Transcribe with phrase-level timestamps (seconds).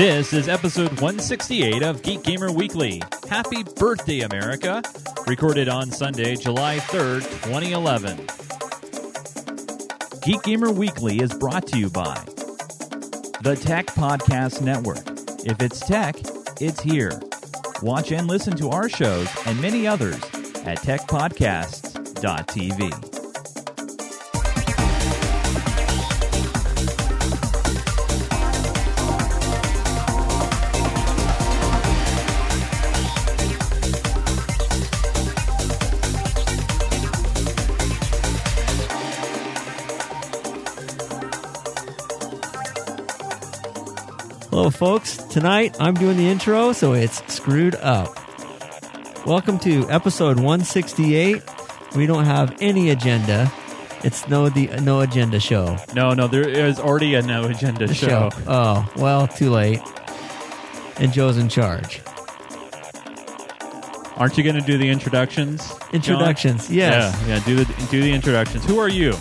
[0.00, 3.02] This is episode 168 of Geek Gamer Weekly.
[3.28, 4.82] Happy birthday, America!
[5.26, 8.16] Recorded on Sunday, July 3rd, 2011.
[10.22, 12.14] Geek Gamer Weekly is brought to you by
[13.42, 15.06] the Tech Podcast Network.
[15.44, 16.16] If it's tech,
[16.62, 17.20] it's here.
[17.82, 20.16] Watch and listen to our shows and many others
[20.64, 23.09] at techpodcasts.tv.
[44.70, 45.16] Folks.
[45.16, 48.18] Tonight I'm doing the intro, so it's screwed up.
[49.26, 51.42] Welcome to episode 168.
[51.94, 53.52] We don't have any agenda.
[54.02, 55.76] It's no the no agenda show.
[55.94, 58.30] No, no, there is already a no agenda show.
[58.46, 59.80] Oh well, too late.
[60.96, 62.00] And Joe's in charge.
[64.16, 65.66] Aren't you going to do the introductions?
[65.68, 65.94] John?
[65.94, 67.18] Introductions, yes.
[67.22, 67.44] Yeah, yeah.
[67.44, 68.64] Do the do the introductions.
[68.66, 69.14] Who are you?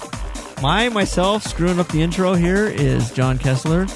[0.62, 3.88] My myself screwing up the intro here is John Kessler.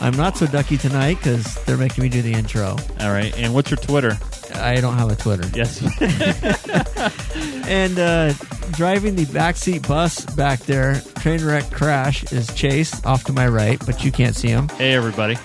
[0.00, 2.76] I'm not so ducky tonight because they're making me do the intro.
[3.00, 3.36] All right.
[3.36, 4.16] And what's your Twitter?
[4.54, 5.48] I don't have a Twitter.
[5.54, 5.82] Yes.
[7.68, 8.32] And uh,
[8.72, 13.78] driving the backseat bus back there, train wreck crash is Chase off to my right,
[13.84, 14.68] but you can't see him.
[14.70, 15.36] hey, everybody.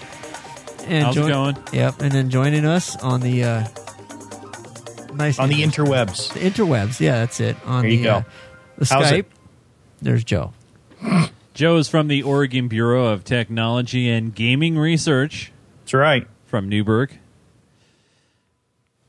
[0.87, 1.57] And How's it going?
[1.73, 3.67] Yep, and then joining us on the uh,
[5.15, 5.69] nice on the name.
[5.69, 6.31] interwebs.
[6.33, 7.01] The interwebs.
[7.01, 7.57] Yeah, that's it.
[7.65, 8.11] On There the you go.
[8.15, 8.23] uh,
[8.77, 9.19] the How's Skype.
[9.19, 9.31] it?
[10.01, 10.53] There's Joe.
[11.53, 15.51] Joe is from the Oregon Bureau of Technology and Gaming Research
[15.83, 16.27] That's right.
[16.45, 17.11] from Newberg.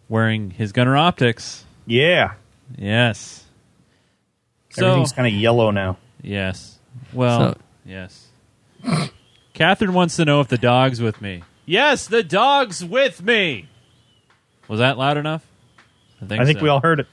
[0.08, 1.62] Wearing his Gunnar Optiks.
[1.86, 2.34] Yeah.
[2.76, 3.44] Yes.
[4.70, 5.96] So, Everything's kind of yellow now.
[6.22, 6.78] yes.
[7.12, 8.28] Well, So- yes.
[9.54, 11.42] Catherine wants to know if the dog's with me.
[11.64, 13.68] Yes, the dog's with me.
[14.68, 15.46] Was that loud enough?
[16.20, 16.62] I think so.
[16.62, 17.06] we all heard it.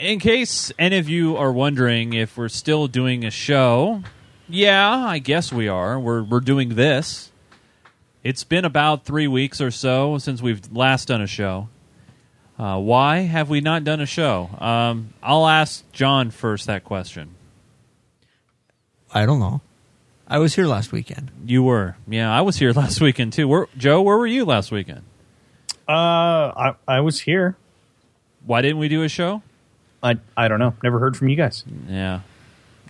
[0.00, 4.02] In case any of you are wondering if we're still doing a show,
[4.48, 5.98] yeah, I guess we are.
[5.98, 7.30] We're we're doing this.
[8.22, 11.68] It's been about three weeks or so since we've last done a show.
[12.58, 14.48] Uh, why have we not done a show?
[14.58, 17.34] Um, I'll ask John first that question.
[19.12, 19.60] I don't know.
[20.26, 21.30] I was here last weekend.
[21.44, 23.46] You were, yeah, I was here last weekend too.
[23.46, 25.02] Where, Joe, where were you last weekend?
[25.86, 27.56] Uh, I I was here.
[28.46, 29.42] Why didn't we do a show?
[30.04, 30.74] I I don't know.
[30.82, 31.64] Never heard from you guys.
[31.88, 32.20] Yeah,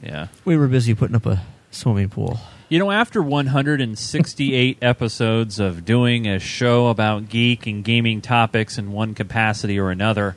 [0.02, 0.26] yeah.
[0.44, 2.38] We were busy putting up a swimming pool.
[2.68, 8.90] You know, after 168 episodes of doing a show about geek and gaming topics in
[8.90, 10.34] one capacity or another,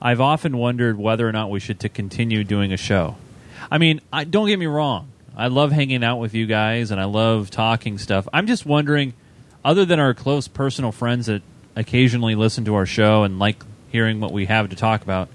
[0.00, 3.16] I've often wondered whether or not we should to continue doing a show.
[3.70, 5.10] I mean, I, don't get me wrong.
[5.36, 8.28] I love hanging out with you guys and I love talking stuff.
[8.32, 9.14] I'm just wondering,
[9.64, 11.42] other than our close personal friends that
[11.74, 15.28] occasionally listen to our show and like hearing what we have to talk about,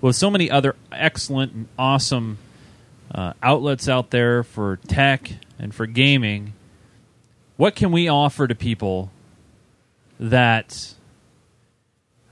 [0.00, 2.38] with so many other excellent and awesome
[3.14, 6.52] uh, outlets out there for tech and for gaming,
[7.56, 9.10] what can we offer to people
[10.18, 10.94] that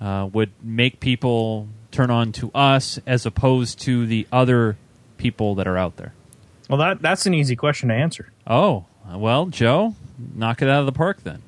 [0.00, 4.76] uh, would make people turn on to us as opposed to the other
[5.16, 6.14] people that are out there?
[6.68, 8.30] Well, that that's an easy question to answer.
[8.46, 9.94] Oh, well, Joe,
[10.34, 11.42] knock it out of the park then.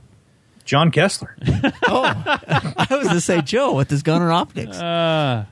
[0.64, 1.36] John Kessler.
[1.92, 4.80] Oh, I was going to say Joe with his Gunnar Optiks.
[4.80, 5.44] Uh,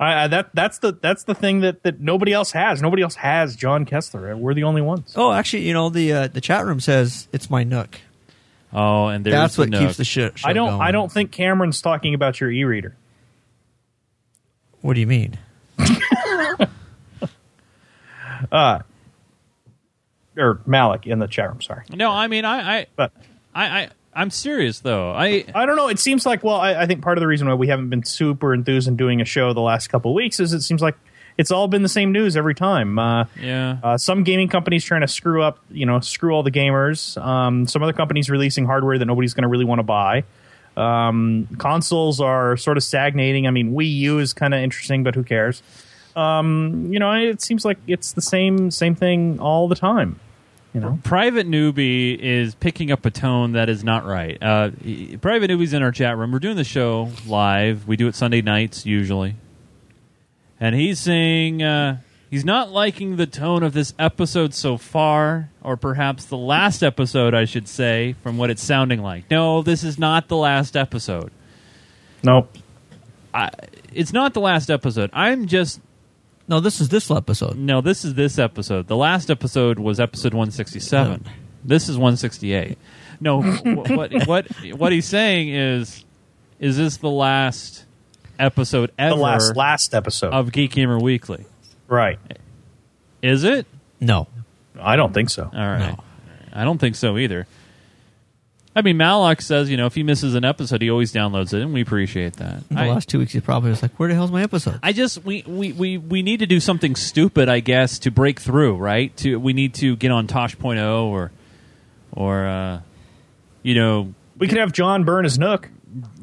[0.00, 2.80] I, I, that that's the that's the thing that, that nobody else has.
[2.80, 4.34] Nobody else has John Kessler.
[4.36, 5.12] We're the only ones.
[5.14, 8.00] oh, actually, you know the uh, the chat room says it's my Nook.
[8.72, 9.80] oh, and there's That's the what Nook.
[9.82, 10.40] keeps the shit.
[10.42, 10.80] I don't going.
[10.80, 12.96] I don't think Cameron's talking about your e-reader.
[14.80, 15.36] What do you mean?
[18.50, 18.78] uh,
[20.36, 21.60] Or Malik in the chat room.
[21.60, 23.12] Sorry, No, I mean, I, I, but
[23.54, 25.12] I, I, I'm serious though.
[25.12, 25.88] I, I don't know.
[25.88, 28.04] It seems like well, I, I think part of the reason why we haven't been
[28.04, 30.96] super enthused in doing a show the last couple of weeks is it seems like
[31.38, 32.98] it's all been the same news every time.
[32.98, 33.78] Uh, yeah.
[33.82, 37.16] Uh, some gaming companies trying to screw up, you know, screw all the gamers.
[37.22, 40.24] Um, some other companies releasing hardware that nobody's going to really want to buy.
[40.76, 43.46] Um, consoles are sort of stagnating.
[43.46, 45.62] I mean, Wii U is kind of interesting, but who cares?
[46.16, 50.18] Um, you know, it seems like it's the same same thing all the time.
[50.72, 54.40] You know, Private Newbie is picking up a tone that is not right.
[54.40, 56.30] Uh, he- Private Newbie's in our chat room.
[56.30, 57.88] We're doing the show live.
[57.88, 59.34] We do it Sunday nights usually.
[60.60, 61.98] And he's saying uh,
[62.30, 67.34] he's not liking the tone of this episode so far, or perhaps the last episode,
[67.34, 69.28] I should say, from what it's sounding like.
[69.30, 71.32] No, this is not the last episode.
[72.22, 72.54] nope.
[73.34, 73.50] I,
[73.92, 75.10] it's not the last episode.
[75.12, 75.80] I'm just
[76.50, 77.56] No, this is this episode.
[77.56, 77.80] no.
[77.80, 78.88] This is this episode.
[78.88, 81.24] The last episode was episode 167.
[81.64, 82.76] This is 168.
[83.20, 86.04] No, wh- what what what he's saying is,
[86.58, 87.84] is this the last
[88.38, 90.32] episode The ever last last episode.
[90.32, 91.46] of Geek Gamer Weekly?
[91.86, 92.18] right.
[93.22, 93.66] Is it?
[94.00, 94.26] No.
[94.80, 95.44] I don't think so.
[95.44, 95.90] All right.
[95.96, 96.02] No.
[96.52, 97.46] I don't think so either.
[98.80, 101.60] I mean, Malak says, you know, if he misses an episode, he always downloads it,
[101.60, 102.66] and we appreciate that.
[102.70, 104.94] The I, last two weeks, he probably was like, "Where the hell's my episode?" I
[104.94, 108.76] just we, we, we, we need to do something stupid, I guess, to break through,
[108.76, 109.14] right?
[109.18, 111.30] To we need to get on Tosh.0 or
[112.12, 112.80] or uh,
[113.62, 115.68] you know, We could have John burn his Nook.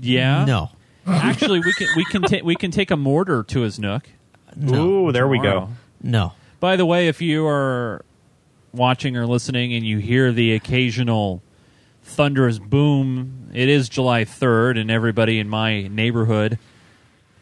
[0.01, 0.43] yeah.
[0.45, 0.71] No.
[1.05, 4.09] Actually, we can we can ta- we can take a mortar to his nook.
[4.55, 5.07] No.
[5.07, 5.69] Ooh, there we go.
[6.01, 6.33] No.
[6.59, 8.03] By the way, if you are
[8.73, 11.43] watching or listening and you hear the occasional
[12.07, 16.57] thunderous boom, it is July 3rd, and everybody in my neighborhood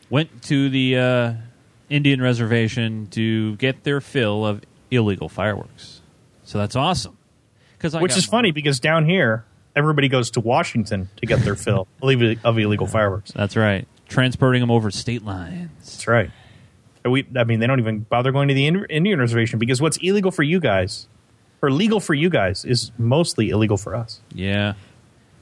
[0.10, 1.34] went to the uh,
[1.90, 6.02] Indian reservation to get their fill of illegal fireworks.
[6.44, 7.18] So that's awesome.
[7.80, 9.46] Cause I Which is funny because down here,
[9.76, 13.32] everybody goes to Washington to get their fill of illegal fireworks.
[13.32, 13.88] That's right.
[14.08, 15.70] Transporting them over state lines.
[15.80, 16.32] That's right.
[17.04, 20.32] We, I mean, they don't even bother going to the Indian reservation because what's illegal
[20.32, 21.08] for you guys,
[21.66, 24.22] or legal for you guys, is mostly illegal for us.
[24.34, 24.74] Yeah.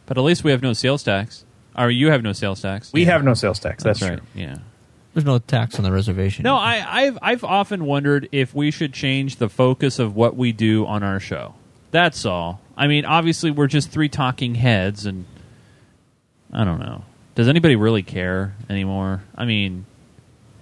[0.05, 1.45] But at least we have no sales tax.
[1.77, 2.93] Or you have no sales tax.
[2.93, 3.83] We have no sales tax.
[3.83, 4.17] That's, right.
[4.17, 4.27] true.
[4.35, 4.57] Yeah.
[5.13, 6.43] There's no tax on the reservation.
[6.43, 10.51] No, I, I've I've often wondered if we should change the focus of what we
[10.51, 11.53] do on our show.
[11.91, 12.61] That's all.
[12.75, 15.25] I mean, obviously, we're just three talking heads, and
[16.51, 17.03] I don't know.
[17.35, 19.23] Does anybody really care anymore?
[19.35, 19.85] I mean,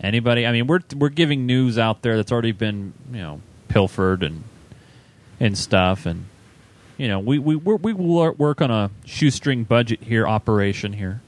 [0.01, 0.45] anybody?
[0.45, 4.43] I mean, we're we're giving news out there that's already been you know pilfered and
[5.41, 6.25] and stuff, and
[6.97, 11.21] you know we we we're, we wor- work on a shoestring budget here, operation here.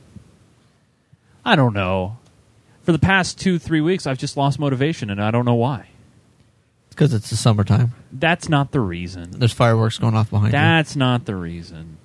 [1.44, 2.18] I don't know.
[2.84, 5.88] For the past two three weeks, I've just lost motivation, and I don't know why.
[6.90, 7.94] because it's the summertime.
[8.12, 9.32] That's not the reason.
[9.32, 11.98] There's fireworks going off behind That's not the reason.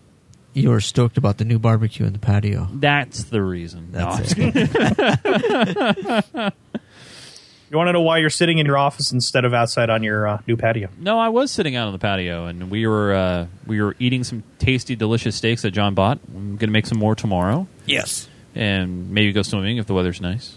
[0.55, 0.63] you.
[0.63, 2.69] You were stoked about the new barbecue in the patio.
[2.73, 3.93] That's the reason.
[3.93, 6.55] That's I'm it.
[7.71, 10.27] You want to know why you're sitting in your office instead of outside on your
[10.27, 10.89] uh, new patio?
[10.99, 14.25] No, I was sitting out on the patio, and we were uh, we were eating
[14.25, 16.19] some tasty, delicious steaks that John bought.
[16.35, 18.29] I'm going to make some more tomorrow, Yes.
[18.55, 20.57] and maybe go swimming if the weather's nice.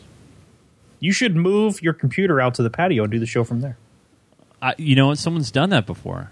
[1.02, 3.78] You should move your computer out to the patio and do the show from there.
[4.62, 5.18] I, you know what?
[5.18, 6.30] Someone's done that before.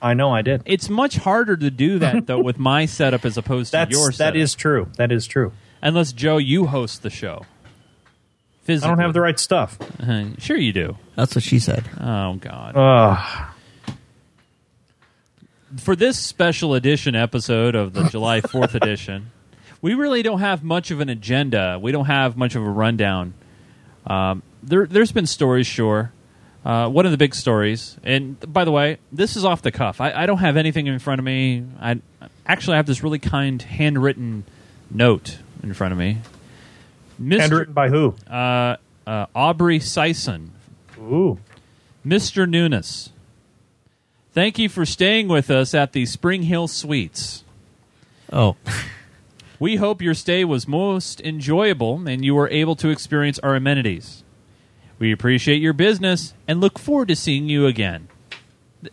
[0.00, 0.62] I know I did.
[0.64, 3.88] It's much harder to do that though with my setup as opposed to yours.
[3.90, 4.36] That's your that setup.
[4.36, 4.88] is true.
[4.96, 5.52] That is true.
[5.82, 7.44] unless Joe, you host the show.
[8.68, 9.78] I don't have the right stuff.
[10.00, 10.96] Uh, sure, you do.
[11.16, 11.84] That's what she said.
[12.00, 12.76] Oh God.
[12.76, 13.50] Ugh.
[15.78, 19.30] for this special edition episode of the July 4th edition,
[19.82, 21.78] we really don't have much of an agenda.
[21.80, 23.34] We don't have much of a rundown.
[24.06, 26.12] Um, there, there's been stories, sure.
[26.64, 30.00] Uh, one of the big stories, and by the way, this is off the cuff.
[30.00, 31.62] I, I don't have anything in front of me.
[31.78, 32.00] I
[32.46, 34.44] actually have this really kind handwritten
[34.90, 36.18] note in front of me.
[37.20, 37.40] Mr.
[37.40, 38.14] Handwritten by who?
[38.28, 38.76] uh,
[39.06, 40.48] uh, Aubrey Sison
[40.98, 41.38] Ooh.
[42.06, 42.48] Mr.
[42.48, 43.10] Nunes,
[44.32, 47.44] thank you for staying with us at the Spring Hill Suites.
[48.32, 48.56] Oh,
[49.60, 54.22] We hope your stay was most enjoyable and you were able to experience our amenities.
[54.98, 58.08] We appreciate your business and look forward to seeing you again.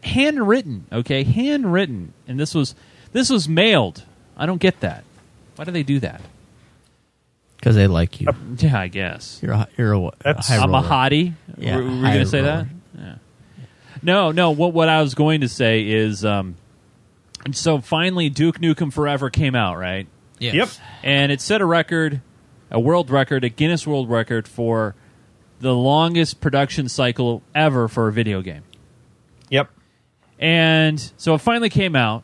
[0.03, 2.75] Handwritten, okay, handwritten, and this was
[3.12, 4.03] this was mailed.
[4.37, 5.04] I don't get that.
[5.57, 6.21] Why do they do that?
[7.61, 8.27] Because they like you.
[8.57, 9.39] Yeah, I guess.
[9.41, 10.87] You're a, you're a, a That's- high I'm a roller.
[10.89, 11.33] hottie.
[11.57, 12.68] Yeah, were, were you high going to say roller.
[12.95, 12.99] that?
[12.99, 13.15] Yeah.
[14.01, 14.51] No, no.
[14.51, 16.56] What what I was going to say is, um,
[17.45, 20.07] and so finally, Duke Nukem Forever came out, right?
[20.39, 20.56] Yes.
[20.56, 20.69] Yep.
[21.03, 22.19] And it set a record,
[22.71, 24.95] a world record, a Guinness World Record for
[25.59, 28.63] the longest production cycle ever for a video game.
[29.51, 29.69] Yep.
[30.39, 32.23] And so it finally came out.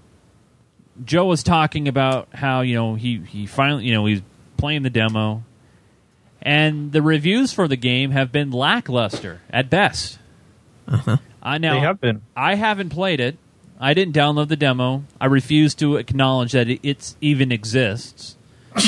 [1.06, 4.24] Joe was talking about how you know he he finally you know he's
[4.58, 5.44] playing the demo,
[6.42, 10.20] and the reviews for the game have been lackluster at best.
[10.88, 11.18] Uh-huh.
[11.42, 12.22] I now They have been.
[12.36, 13.38] I haven't played it.
[13.80, 15.04] I didn't download the demo.
[15.22, 18.36] I refuse to acknowledge that it even exists.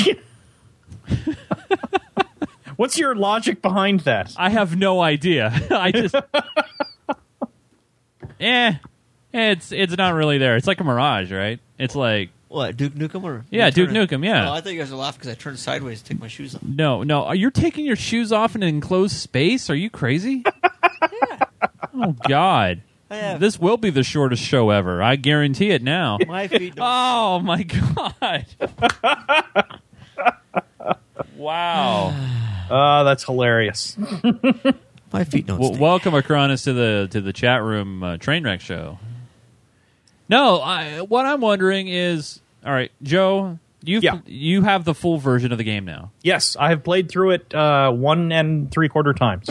[2.76, 4.34] What's your logic behind that?
[4.36, 5.52] I have no idea.
[5.70, 6.14] I just,
[8.40, 8.74] eh,
[9.32, 10.56] it's it's not really there.
[10.56, 11.60] It's like a mirage, right?
[11.78, 14.50] It's like What Duke Nukem or Yeah, Duke turn it- Nukem, yeah.
[14.50, 16.56] Oh, I thought you guys were laughing because I turned sideways to take my shoes
[16.56, 16.62] off.
[16.64, 17.22] no, no.
[17.24, 19.70] Are you taking your shoes off in an enclosed space?
[19.70, 20.42] Are you crazy?
[21.92, 25.02] Oh God, have this will be the shortest show ever.
[25.02, 26.18] I guarantee it now.
[26.26, 26.76] my feet.
[26.76, 28.46] Don't, Oh my God!
[31.36, 32.14] wow.
[32.70, 33.96] Uh, that's hilarious.
[35.12, 35.58] my feet don't.
[35.58, 35.80] Well, stink.
[35.80, 38.98] welcome, Acronis, to the to the chat room uh, train wreck show.
[40.30, 44.20] No, I, what I'm wondering is, all right, Joe, you Yeah.
[44.26, 46.12] you have the full version of the game now.
[46.22, 49.50] Yes, I have played through it uh, one and three quarter times.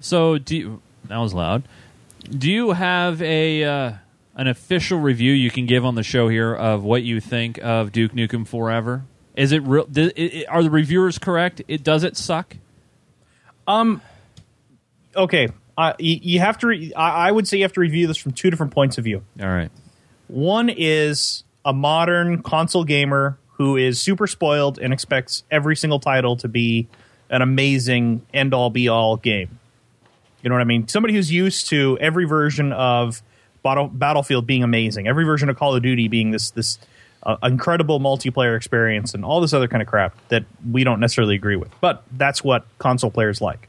[0.00, 1.64] So do you, that was loud.
[2.30, 3.92] Do you have a uh,
[4.36, 7.92] an official review you can give on the show here of what you think of
[7.92, 9.04] Duke Nukem Forever?
[9.36, 9.84] Is it real?
[9.84, 11.60] di- i- i- Are the reviewers correct?
[11.68, 12.56] It does it suck?
[13.66, 14.00] Um.
[15.14, 16.66] Okay, uh, you, you have to.
[16.68, 19.04] Re- I, I would say you have to review this from two different points of
[19.04, 19.22] view.
[19.40, 19.70] All right.
[20.28, 26.36] One is a modern console gamer who is super spoiled and expects every single title
[26.36, 26.88] to be
[27.30, 29.58] an amazing end all be all game.
[30.42, 30.86] You know what I mean?
[30.88, 33.22] Somebody who's used to every version of
[33.62, 36.78] Battle, Battlefield being amazing, every version of Call of Duty being this this
[37.24, 41.34] uh, incredible multiplayer experience, and all this other kind of crap that we don't necessarily
[41.34, 41.72] agree with.
[41.80, 43.68] But that's what console players like.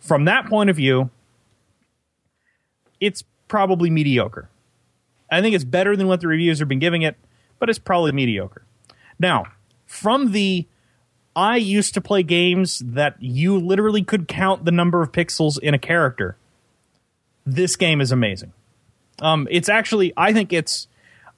[0.00, 1.10] From that point of view,
[2.98, 4.48] it's probably mediocre.
[5.30, 7.16] I think it's better than what the reviews have been giving it,
[7.58, 8.62] but it's probably mediocre.
[9.18, 9.44] Now,
[9.86, 10.66] from the
[11.36, 15.72] I used to play games that you literally could count the number of pixels in
[15.72, 16.36] a character.
[17.46, 18.52] This game is amazing.
[19.20, 20.88] Um, it's actually, I think it's,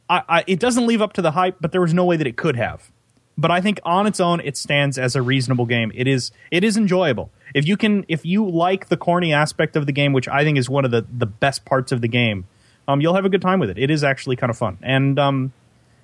[0.09, 2.27] I, I, it doesn't live up to the hype, but there was no way that
[2.27, 2.91] it could have.
[3.37, 5.93] But I think on its own, it stands as a reasonable game.
[5.95, 7.31] It is, it is enjoyable.
[7.55, 10.57] If you can, if you like the corny aspect of the game, which I think
[10.57, 12.47] is one of the the best parts of the game,
[12.91, 13.79] um, you'll have a good time with it.
[13.79, 15.53] It is actually kind of fun, and um,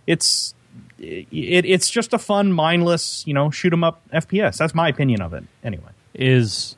[0.07, 0.55] it's
[0.99, 4.57] it, it's just a fun, mindless, you know, shoot 'em up FPS.
[4.59, 5.45] That's my opinion of it.
[5.65, 6.77] Anyway, Is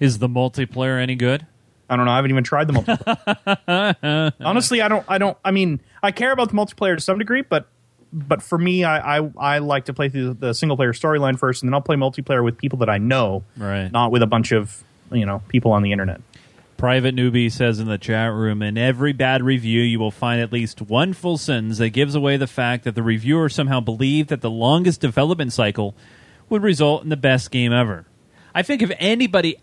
[0.00, 1.46] is the multiplayer any good?
[1.88, 2.12] I don't know.
[2.12, 4.32] I haven't even tried the multiplayer.
[4.40, 5.04] Honestly, I don't.
[5.08, 5.36] I don't.
[5.44, 7.66] I mean, I care about the multiplayer to some degree, but
[8.12, 11.62] but for me, I I, I like to play through the single player storyline first,
[11.62, 13.90] and then I'll play multiplayer with people that I know, Right.
[13.92, 14.82] Not with a bunch of
[15.12, 16.20] you know people on the internet.
[16.82, 20.52] Private Newbie says in the chat room, in every bad review, you will find at
[20.52, 24.40] least one full sentence that gives away the fact that the reviewer somehow believed that
[24.40, 25.94] the longest development cycle
[26.48, 28.04] would result in the best game ever.
[28.52, 29.58] I think if anybody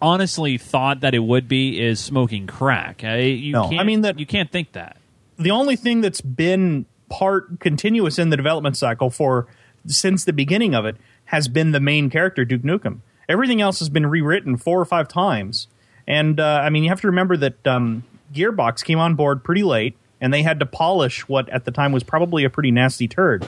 [0.00, 3.02] honestly thought that it would be, is smoking crack.
[3.02, 4.96] I, you No, I can't, mean that- you can't think that.
[5.40, 9.48] the only thing that's been part continuous in the development cycle for
[9.88, 13.00] since the beginning of it has been the main character Duke Nukem.
[13.28, 15.66] Everything else has been rewritten four or five times,
[16.08, 19.62] and uh, I mean you have to remember that um, Gearbox came on board pretty
[19.62, 23.06] late, and they had to polish what at the time was probably a pretty nasty
[23.06, 23.46] turd.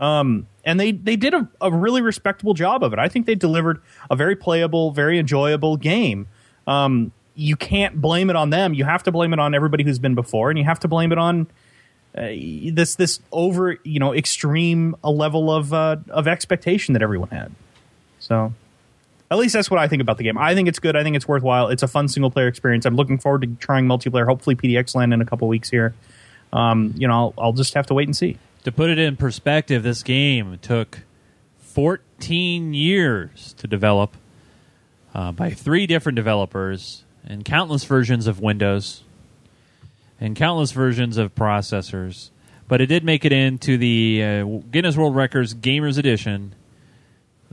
[0.00, 2.98] Um, and they they did a, a really respectable job of it.
[2.98, 3.80] I think they delivered
[4.10, 6.26] a very playable, very enjoyable game.
[6.66, 8.74] Um, you can't blame it on them.
[8.74, 11.12] You have to blame it on everybody who's been before, and you have to blame
[11.12, 11.46] it on
[12.16, 12.28] uh,
[12.72, 17.52] this this over you know extreme a level of uh, of expectation that everyone had.
[18.18, 18.54] So.
[19.30, 20.36] At least that's what I think about the game.
[20.36, 20.96] I think it's good.
[20.96, 21.68] I think it's worthwhile.
[21.68, 22.84] It's a fun single player experience.
[22.84, 24.26] I'm looking forward to trying multiplayer.
[24.26, 25.94] Hopefully, PDXLAN in a couple weeks here.
[26.52, 28.38] Um, you know, I'll, I'll just have to wait and see.
[28.64, 31.02] To put it in perspective, this game took
[31.58, 34.16] 14 years to develop
[35.14, 39.04] uh, by three different developers and countless versions of Windows
[40.20, 42.30] and countless versions of processors.
[42.68, 46.54] But it did make it into the uh, Guinness World Records Gamers Edition.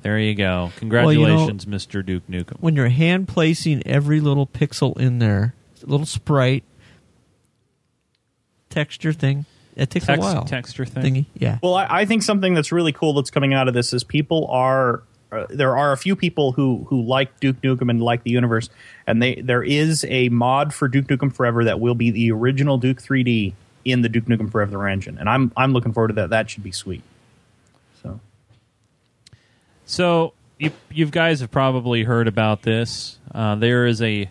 [0.02, 0.72] There you go.
[0.82, 2.06] Well, you know- Congratulations, Mr.
[2.06, 2.60] Duke Nukem.
[2.60, 6.64] When you're hand placing every little pixel in there, little sprite,
[8.70, 10.44] texture thing, it takes Text- a while.
[10.46, 11.04] texture thing.
[11.04, 11.60] Thingy, yeah.
[11.62, 14.48] Well, I, I think something that's really cool that's coming out of this is people
[14.48, 18.32] are uh, there are a few people who who like Duke Nukem and like the
[18.32, 18.70] universe,
[19.06, 22.78] and they there is a mod for Duke Nukem Forever that will be the original
[22.78, 26.30] Duke 3D in the Duke Nukem Forever engine, and I'm I'm looking forward to that.
[26.30, 27.02] That should be sweet.
[29.88, 33.20] So you you guys have probably heard about this.
[33.34, 34.30] Uh, there is a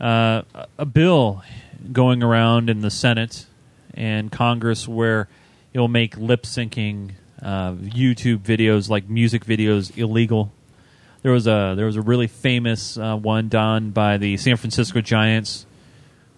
[0.00, 0.42] uh,
[0.76, 1.44] a bill
[1.92, 3.46] going around in the Senate
[3.94, 5.28] and Congress where
[5.72, 10.50] it'll make lip syncing uh, YouTube videos like music videos illegal.
[11.22, 15.00] There was a there was a really famous uh, one done by the San Francisco
[15.00, 15.64] Giants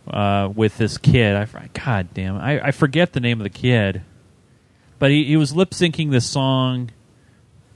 [0.06, 1.34] uh, with this kid.
[1.34, 4.02] I God damn, I, I forget the name of the kid,
[4.98, 6.90] but he, he was lip syncing this song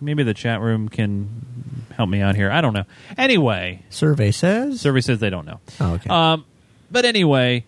[0.00, 2.50] maybe the chat room can help me out here.
[2.50, 2.84] I don't know.
[3.16, 4.80] Anyway, Survey says.
[4.80, 5.60] survey says they don't know.
[5.80, 6.08] Oh, okay.
[6.10, 6.44] Um,
[6.90, 7.64] but anyway,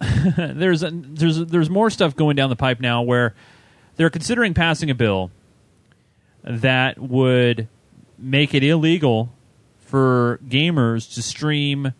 [0.36, 3.34] there's a, there's there's more stuff going down the pipe now where
[3.96, 5.30] they're considering passing a bill
[6.42, 7.68] that would
[8.18, 9.32] make it illegal
[9.80, 11.92] for gamers to stream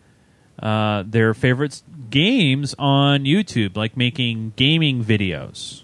[0.60, 5.82] uh, their favorite games on YouTube, like making gaming videos.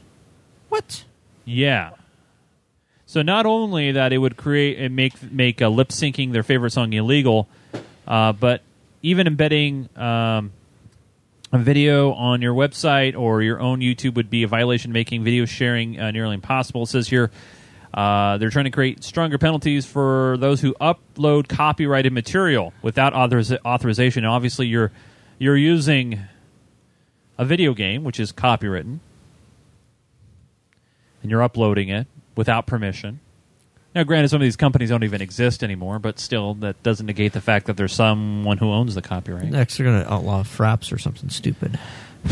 [0.69, 1.05] what?
[1.45, 1.91] Yeah.
[3.11, 6.71] So not only that it would create and make make uh, lip syncing their favorite
[6.71, 7.49] song illegal,
[8.07, 8.63] uh, but
[9.03, 10.53] even embedding um,
[11.53, 15.45] a video on your website or your own YouTube would be a violation, making video
[15.45, 16.85] sharing uh, nearly impossible.
[16.85, 17.33] It says here
[17.93, 23.59] uh, they're trying to create stronger penalties for those who upload copyrighted material without authoriz-
[23.65, 24.23] authorization.
[24.23, 24.93] And obviously, you're
[25.37, 26.21] you're using
[27.39, 29.01] a video game which is copywritten,
[31.23, 32.07] and you're uploading it
[32.41, 33.21] without permission.
[33.95, 37.35] Now, granted, some of these companies don't even exist anymore, but still, that doesn't negate
[37.35, 39.51] the fact that there's someone who owns the copyright.
[39.51, 41.79] Next, they're going to outlaw fraps or something stupid.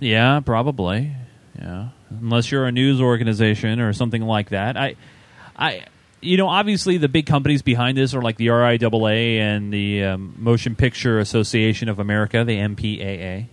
[0.00, 1.10] Yeah, probably.
[1.58, 4.76] Yeah, unless you're a news organization or something like that.
[4.76, 4.94] I,
[5.56, 5.86] I,
[6.20, 10.36] you know, obviously the big companies behind this are like the RIAA and the um,
[10.38, 13.46] Motion Picture Association of America, the MPAA.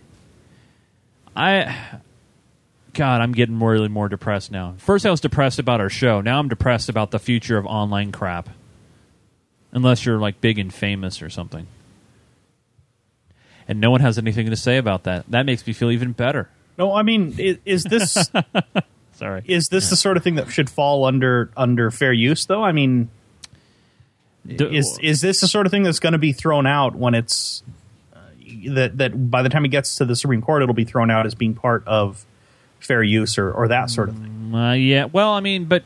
[1.36, 2.00] I,
[2.96, 4.74] God, I'm getting more really more depressed now.
[4.78, 6.22] First, I was depressed about our show.
[6.22, 8.50] Now I'm depressed about the future of online crap.
[9.74, 11.68] Unless you're like big and famous or something.
[13.68, 15.26] And no one has anything to say about that.
[15.30, 16.50] That makes me feel even better.
[16.78, 18.30] No, I mean, is, is this
[19.14, 19.44] Sorry.
[19.46, 22.46] is this the sort of thing that should fall under under fair use?
[22.46, 23.10] Though, I mean,
[24.48, 27.14] Do- is is this the sort of thing that's going to be thrown out when
[27.14, 27.62] it's
[28.14, 28.20] uh,
[28.76, 31.26] that that by the time it gets to the Supreme Court, it'll be thrown out
[31.26, 32.26] as being part of
[32.80, 34.54] fair use or or that sort of thing?
[34.54, 35.84] Uh, yeah, well, I mean, but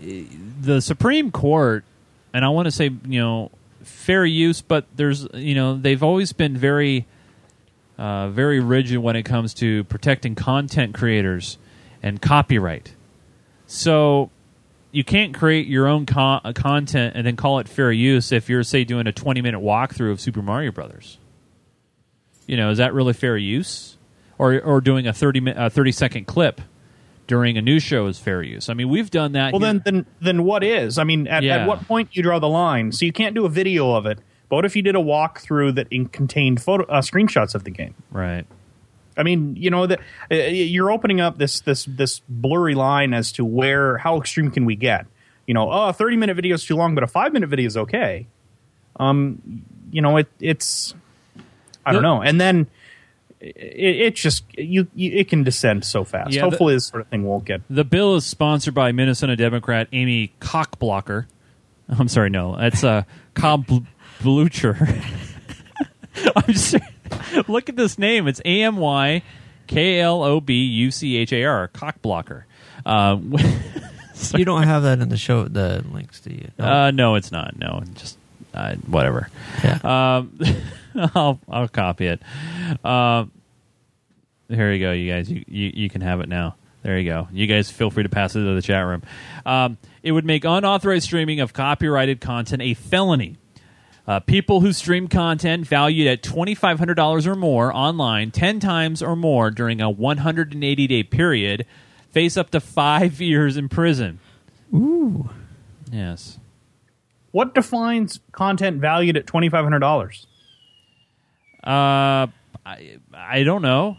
[0.00, 0.06] uh,
[0.60, 1.84] the Supreme Court,
[2.32, 3.50] and I want to say, you know,
[3.82, 7.06] fair use, but there's, you know, they've always been very,
[7.96, 11.58] uh, very rigid when it comes to protecting content creators
[12.02, 12.94] and copyright.
[13.66, 14.30] So
[14.92, 18.48] you can't create your own co- uh, content and then call it fair use if
[18.48, 21.18] you're, say, doing a 20 minute walkthrough of Super Mario Brothers.
[22.46, 23.97] You know, is that really fair use?
[24.38, 26.60] Or, or doing a 30, mi- uh, 30 second clip
[27.26, 28.68] during a news show is fair use.
[28.68, 29.52] I mean, we've done that.
[29.52, 30.96] Well, here- then then then what is?
[30.96, 31.58] I mean, at, Yeah.
[31.58, 32.92] at what point do you draw the line?
[32.92, 34.18] So you can't do a video of it.
[34.48, 37.70] But what if you did a walkthrough that in, contained photo uh, screenshots of the
[37.70, 37.94] game?
[38.10, 38.46] right.
[39.16, 39.98] I mean, you know that
[40.30, 44.64] uh, you're opening up this this this blurry line as to where how extreme can
[44.64, 45.06] we get?
[45.48, 47.66] You know, oh, a 30 minute video is too long, but a five minute video
[47.66, 48.28] is okay.
[49.00, 50.94] Um, you know, it it's
[51.84, 52.68] I don't know, and then
[53.40, 53.56] it,
[53.96, 56.32] it just you, you it can descend so fast.
[56.32, 57.62] Yeah, the- Hopefully, this sort of thing won't get.
[57.70, 61.26] The bill is sponsored by Minnesota Democrat Amy Cockblocker.
[61.88, 63.66] I'm sorry, no, it's uh, Cobb
[64.20, 64.76] Blucher.
[66.36, 66.74] I'm just
[67.48, 68.26] look at this name.
[68.28, 69.22] It's A M Y
[69.66, 72.44] K L O B U C H A R Cockblocker.
[72.84, 73.18] Uh,
[74.36, 76.50] you don't have that in the show, the links, do you?
[76.58, 76.64] No.
[76.64, 77.56] uh, no, it's not.
[77.58, 78.18] No, just
[78.54, 79.28] uh, whatever.
[79.62, 80.16] yeah.
[80.16, 80.38] Um,
[81.14, 82.22] I'll I'll copy it.
[82.84, 83.30] Um,
[84.48, 85.30] here you go, you guys.
[85.30, 86.56] You, you you can have it now.
[86.82, 87.28] There you go.
[87.32, 89.02] You guys feel free to pass it to the chat room.
[89.44, 93.36] Um, it would make unauthorized streaming of copyrighted content a felony.
[94.06, 99.50] Uh, people who stream content valued at $2,500 or more online 10 times or more
[99.50, 101.66] during a 180 day period
[102.10, 104.18] face up to five years in prison.
[104.74, 105.28] Ooh.
[105.92, 106.38] Yes.
[107.30, 110.26] What defines content valued at twenty five hundred dollars?
[111.62, 112.26] Uh,
[112.64, 113.96] I I don't know.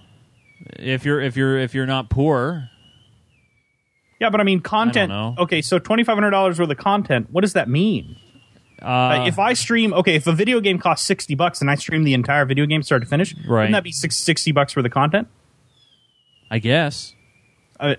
[0.78, 2.70] If you're if you're if you're not poor,
[4.20, 5.10] Yeah, but I mean, content.
[5.10, 5.36] know.
[5.38, 7.28] Okay, so twenty five hundred dollars worth of content.
[7.32, 8.16] What does that mean?
[8.82, 11.76] uh, Uh, if I stream, okay, if a video game costs sixty bucks and I
[11.76, 13.62] stream the entire video game start to finish, Right.
[13.64, 15.28] wouldn't that be six, 60 bucks worth of content?
[16.50, 17.14] I guess.
[17.80, 17.96] Uh,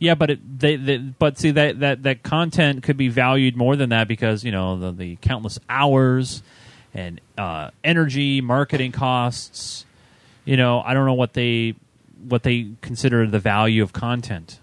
[0.00, 3.76] Yeah, but it, they, they, but see that, that that content could be valued more
[3.76, 6.42] than that because you know the, the countless hours
[6.94, 9.84] and uh, energy, marketing costs.
[10.46, 11.74] You know, I don't know what they
[12.26, 14.58] what they consider the value of content.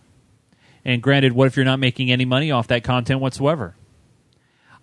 [0.83, 3.75] And granted, what if you're not making any money off that content whatsoever?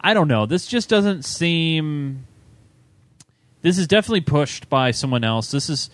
[0.01, 0.47] I don't know.
[0.47, 2.27] This just doesn't seem.
[3.63, 5.51] This is definitely pushed by someone else.
[5.51, 5.91] This is.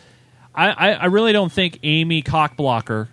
[0.54, 3.08] I, I, I really don't think Amy Cockblocker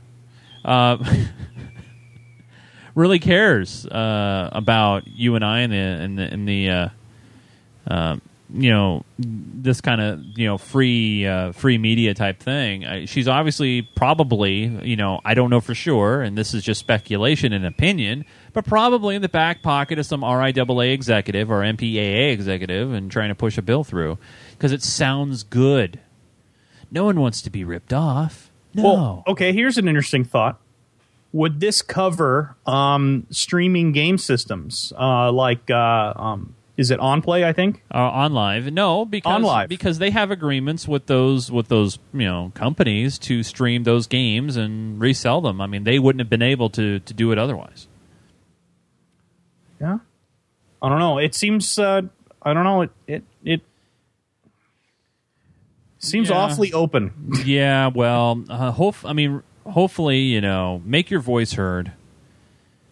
[0.67, 0.97] uh,
[2.95, 6.89] really cares uh, about you and I and the in the, in the uh,
[7.87, 8.17] uh,
[8.53, 12.85] you know this kind of you know free uh, free media type thing.
[12.85, 16.79] I, she's obviously probably you know I don't know for sure, and this is just
[16.79, 22.31] speculation and opinion, but probably in the back pocket of some RIAA executive or MPAA
[22.31, 24.17] executive and trying to push a bill through
[24.51, 25.99] because it sounds good.
[26.89, 28.46] No one wants to be ripped off.
[28.77, 28.83] No.
[28.83, 30.59] Well, okay, here's an interesting thought.
[31.33, 37.43] Would this cover um, streaming game systems uh, like uh, um, is it OnPlay?
[37.43, 37.83] I think.
[37.93, 39.67] Uh, on live, no, because OnLive.
[39.67, 44.55] because they have agreements with those with those you know companies to stream those games
[44.55, 45.59] and resell them.
[45.59, 47.87] I mean, they wouldn't have been able to to do it otherwise.
[49.81, 49.97] Yeah.
[50.81, 51.17] I don't know.
[51.17, 51.77] It seems.
[51.79, 52.03] Uh,
[52.41, 52.81] I don't know.
[52.83, 53.61] It it it
[56.07, 56.35] Seems Yeah.
[56.37, 57.11] awfully open.
[57.45, 61.91] Yeah, well, uh, hope I mean, hopefully, you know, make your voice heard.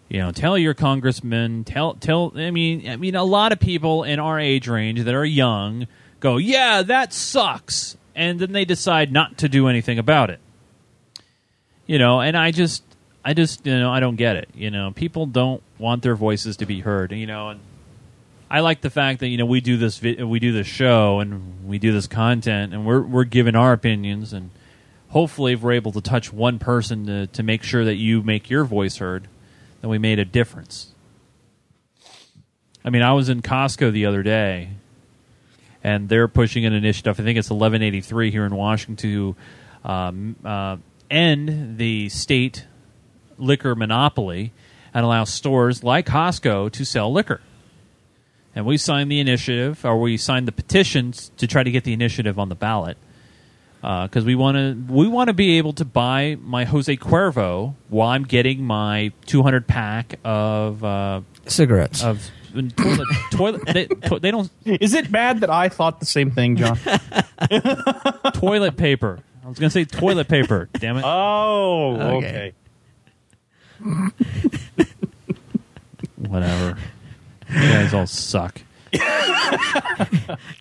[0.09, 2.31] You know, tell your congressman, tell tell.
[2.35, 5.87] I mean, I mean, a lot of people in our age range that are young
[6.19, 10.39] go, "Yeah, that sucks," and then they decide not to do anything about it.
[11.87, 12.83] You know, and I just,
[13.23, 14.49] I just, you know, I don't get it.
[14.55, 17.11] You know, people don't want their voices to be heard.
[17.11, 17.59] You know, and
[18.49, 21.19] I like the fact that you know we do this vi- we do this show
[21.19, 24.51] and we do this content and we're we're giving our opinions and
[25.09, 28.49] hopefully if we're able to touch one person to to make sure that you make
[28.49, 29.27] your voice heard,
[29.81, 30.91] then we made a difference.
[32.83, 34.69] I mean, I was in Costco the other day,
[35.83, 37.19] and they're pushing an initiative.
[37.19, 39.35] I think it's 1183 here in Washington to
[39.83, 40.77] um, uh,
[41.09, 42.67] end the state
[43.39, 44.53] liquor monopoly
[44.93, 47.41] and allow stores like Costco to sell liquor
[48.55, 51.93] and we signed the initiative, or we signed the petitions to try to get the
[51.93, 52.97] initiative on the ballot,
[53.81, 58.09] because we want to we want to be able to buy my Jose Cuervo while
[58.09, 62.03] I'm getting my 200 pack of uh, Cigarettes.
[62.03, 62.29] of
[62.77, 63.65] toilet toilet.
[63.65, 66.79] They, to, they don't Is it bad that I thought the same thing, John?
[68.33, 69.19] toilet paper.
[69.43, 70.69] I was going to say toilet paper.
[70.79, 71.03] Damn it!
[71.05, 72.53] oh, Okay.
[73.85, 74.15] okay.
[76.17, 76.77] Whatever.
[77.49, 78.61] You guys all suck.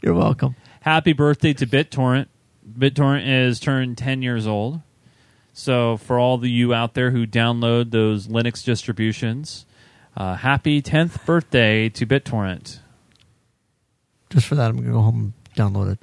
[0.03, 0.55] You're welcome.
[0.81, 2.27] Happy birthday to BitTorrent.
[2.69, 4.81] BitTorrent is turned 10 years old.
[5.53, 9.67] So, for all the you out there who download those Linux distributions,
[10.17, 12.81] uh, happy 10th birthday to BitTorrent.
[14.31, 15.99] Just for that, I'm gonna go home and download it.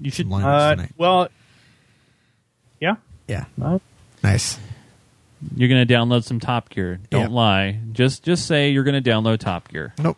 [0.00, 0.28] You should.
[0.28, 0.92] Some Linux Uh, tonight.
[0.98, 1.28] well,
[2.80, 2.96] yeah.
[3.26, 3.44] Yeah.
[3.60, 3.78] Uh,
[4.22, 4.58] Nice.
[5.56, 7.00] You're going to download some Top Gear.
[7.10, 7.28] Don't Yeah.
[7.28, 7.80] lie.
[7.92, 9.92] Just just say you're going to download Top Gear.
[9.98, 10.16] Nope.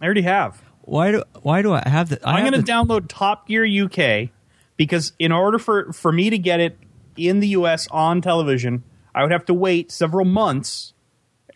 [0.00, 0.62] I already have.
[0.82, 2.18] Why do Why do I have the?
[2.26, 4.30] I I'm have going to the- download Top Gear UK
[4.76, 6.78] because in order for for me to get it
[7.16, 8.82] in the US on television,
[9.14, 10.92] I would have to wait several months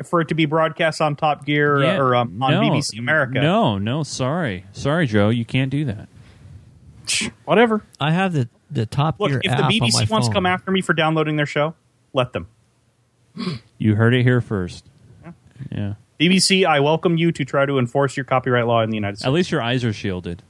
[0.04, 3.40] for it to be broadcast on Top Gear Yeah, or um, on no, BBC America.
[3.40, 4.64] No, no, sorry.
[4.72, 5.30] Sorry, Joe.
[5.30, 6.08] You can't do that.
[7.44, 7.82] Whatever.
[8.00, 10.30] I have the the Top Look, Gear if app the on my BBC wants to
[10.30, 10.32] phone.
[10.34, 11.74] come after me for downloading their show,
[12.12, 12.48] let them.
[13.78, 14.84] You heard it here first.
[15.70, 15.94] Yeah.
[16.20, 19.26] BBC, I welcome you to try to enforce your copyright law in the United States.
[19.26, 20.42] At least your eyes are shielded.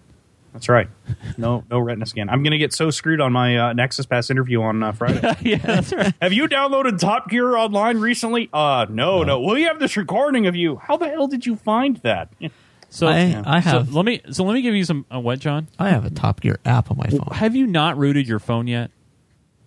[0.53, 0.88] That's right.
[1.37, 2.31] No, no retina scan.
[2.31, 5.20] I'm going to get so screwed on my uh, Nexus Pass interview on uh, Friday.
[5.42, 6.14] yeah, that's right.
[6.22, 8.49] have you downloaded Top Gear online recently?
[8.53, 9.40] Uh, no, no.
[9.40, 10.77] We have this recording of you.
[10.77, 12.29] How the hell did you find that?
[12.88, 14.22] So I- I have- So let me.
[14.31, 15.05] So let me give you some.
[15.12, 15.66] Uh, what, John?
[15.77, 17.29] I have a Top Gear app on my phone.
[17.33, 18.92] Have you not rooted your phone yet?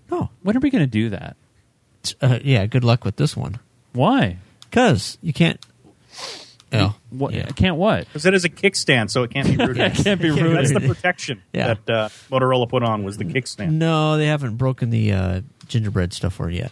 [0.10, 0.30] No.
[0.42, 1.36] When are we going to do that?
[2.22, 2.66] Uh, yeah.
[2.66, 3.60] Good luck with this one.
[3.94, 4.38] Why?
[4.70, 5.64] Because you can't.
[6.72, 7.34] Oh, What?
[7.34, 7.48] yeah.
[7.48, 8.06] Can't what?
[8.06, 9.80] Because it is a kickstand, so it can't be rooted.
[10.00, 10.58] It can't be rooted.
[10.58, 11.74] That's the protection Yeah.
[11.74, 13.72] that uh, Motorola put on was the kickstand.
[13.72, 16.72] No, they haven't broken the uh, gingerbread stuff for it yet.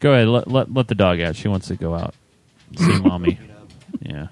[0.00, 0.28] Go ahead.
[0.28, 1.36] Let, let let the dog out.
[1.36, 2.14] She wants to go out.
[2.76, 3.38] See mommy.
[4.00, 4.28] Yeah.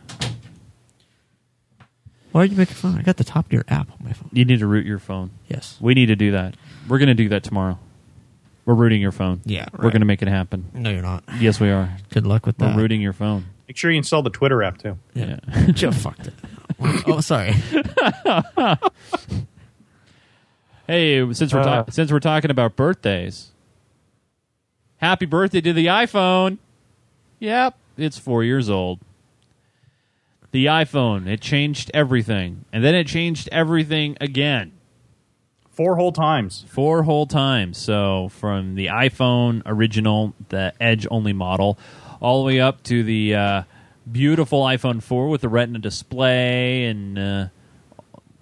[2.33, 2.97] Why are you making fun?
[2.99, 4.31] I got the Top Gear app on my phone.
[4.33, 5.31] You need to root your phone.
[5.49, 5.77] Yes.
[5.81, 6.55] We need to do that.
[6.91, 7.79] We're going to do that tomorrow.
[8.67, 9.41] We're rooting your phone.
[9.47, 9.93] Yeah, We're right.
[9.93, 10.67] going to make it happen.
[10.75, 11.25] No, you're not.
[11.39, 11.97] Yes, we are.
[12.11, 12.77] Good luck with We're that.
[12.77, 13.47] rooting your phone.
[13.69, 14.99] Make sure you install the Twitter app too.
[15.15, 15.39] Yeah.
[15.73, 16.35] Joe fucked it.
[17.07, 17.55] oh, sorry.
[20.87, 21.91] Hey, since we're ta- Uh.
[21.91, 23.53] since we're talking about birthdays,
[24.97, 26.59] happy birthday to the iPhone.
[27.39, 28.99] Yep, it's four years old.
[30.51, 34.73] The iPhone it changed everything, and then it changed everything again
[35.81, 36.67] Four whole times.
[36.69, 37.79] four whole times.
[37.79, 41.79] So from the iPhone original, the Edge only model,
[42.21, 43.63] all the way up to the uh,
[44.11, 47.47] beautiful iPhone 4 with the Retina display and uh,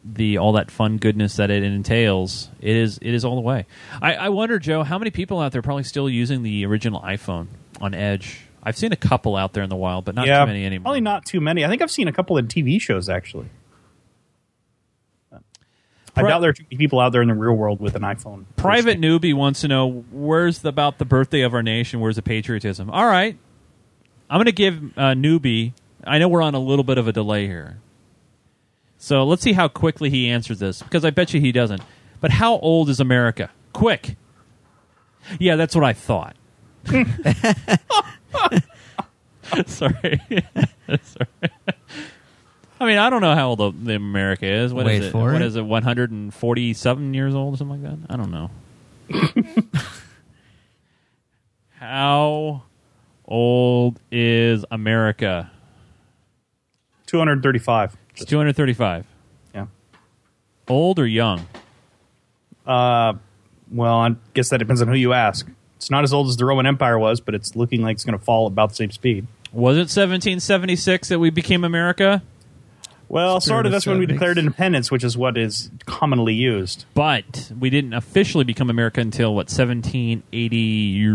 [0.04, 2.48] the all that fun goodness that it entails.
[2.60, 3.66] It is it is all the way.
[4.02, 7.00] I, I wonder, Joe, how many people out there are probably still using the original
[7.02, 7.46] iPhone
[7.80, 8.40] on Edge?
[8.64, 10.86] I've seen a couple out there in the wild, but not yeah, too many anymore.
[10.86, 11.64] Probably not too many.
[11.64, 13.48] I think I've seen a couple in TV shows actually.
[16.18, 18.02] I doubt there are too many people out there in the real world with an
[18.02, 18.44] iPhone.
[18.56, 22.00] Private newbie wants to know where's the, about the birthday of our nation?
[22.00, 22.90] Where's the patriotism?
[22.90, 23.36] All right,
[24.28, 25.72] I'm going to give uh, newbie.
[26.04, 27.78] I know we're on a little bit of a delay here,
[28.98, 31.82] so let's see how quickly he answers this because I bet you he doesn't.
[32.20, 33.50] But how old is America?
[33.72, 34.16] Quick.
[35.38, 36.36] Yeah, that's what I thought.
[39.66, 40.20] Sorry.
[41.02, 41.28] Sorry.
[42.80, 44.72] I mean, I don't know how old the, the America is.
[44.72, 45.12] What is Wait it?
[45.12, 45.46] for What it.
[45.46, 45.62] is it?
[45.62, 48.12] One hundred and forty-seven years old, or something like that.
[48.12, 48.50] I don't know.
[51.78, 52.62] how
[53.24, 55.50] old is America?
[57.06, 57.96] Two hundred thirty-five.
[58.10, 59.06] It's two hundred thirty-five.
[59.54, 59.66] Yeah.
[60.68, 61.46] Old or young?
[62.66, 63.14] Uh,
[63.70, 65.48] well, I guess that depends on who you ask.
[65.76, 68.18] It's not as old as the Roman Empire was, but it's looking like it's going
[68.18, 69.26] to fall about the same speed.
[69.52, 72.22] Was it 1776 that we became America?
[73.08, 73.70] Well, sort of.
[73.70, 76.84] of That's when we declared independence, which is what is commonly used.
[76.94, 81.08] But we didn't officially become America until what 1780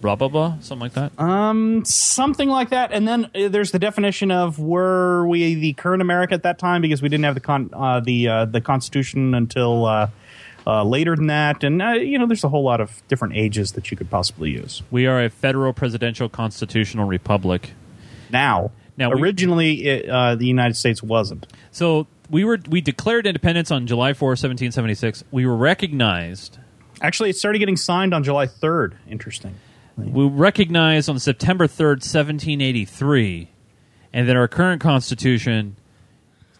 [0.00, 1.12] blah blah blah something like that.
[1.20, 2.92] Um, something like that.
[2.92, 6.82] And then uh, there's the definition of were we the current America at that time
[6.82, 10.08] because we didn't have the con- uh, the uh, the Constitution until uh,
[10.66, 11.62] uh, later than that.
[11.62, 14.50] And uh, you know, there's a whole lot of different ages that you could possibly
[14.50, 14.82] use.
[14.90, 17.72] We are a federal presidential constitutional republic.
[18.30, 18.70] Now,
[19.02, 21.46] Now, we- originally, it, uh, the United States wasn't.
[21.72, 25.24] So we were we declared independence on July 4, 1776.
[25.32, 26.58] We were recognized
[27.00, 28.92] Actually, it started getting signed on July 3rd.
[29.10, 29.56] Interesting.
[29.96, 33.48] we recognized on September 3rd, 1783,
[34.12, 35.74] and then our current constitution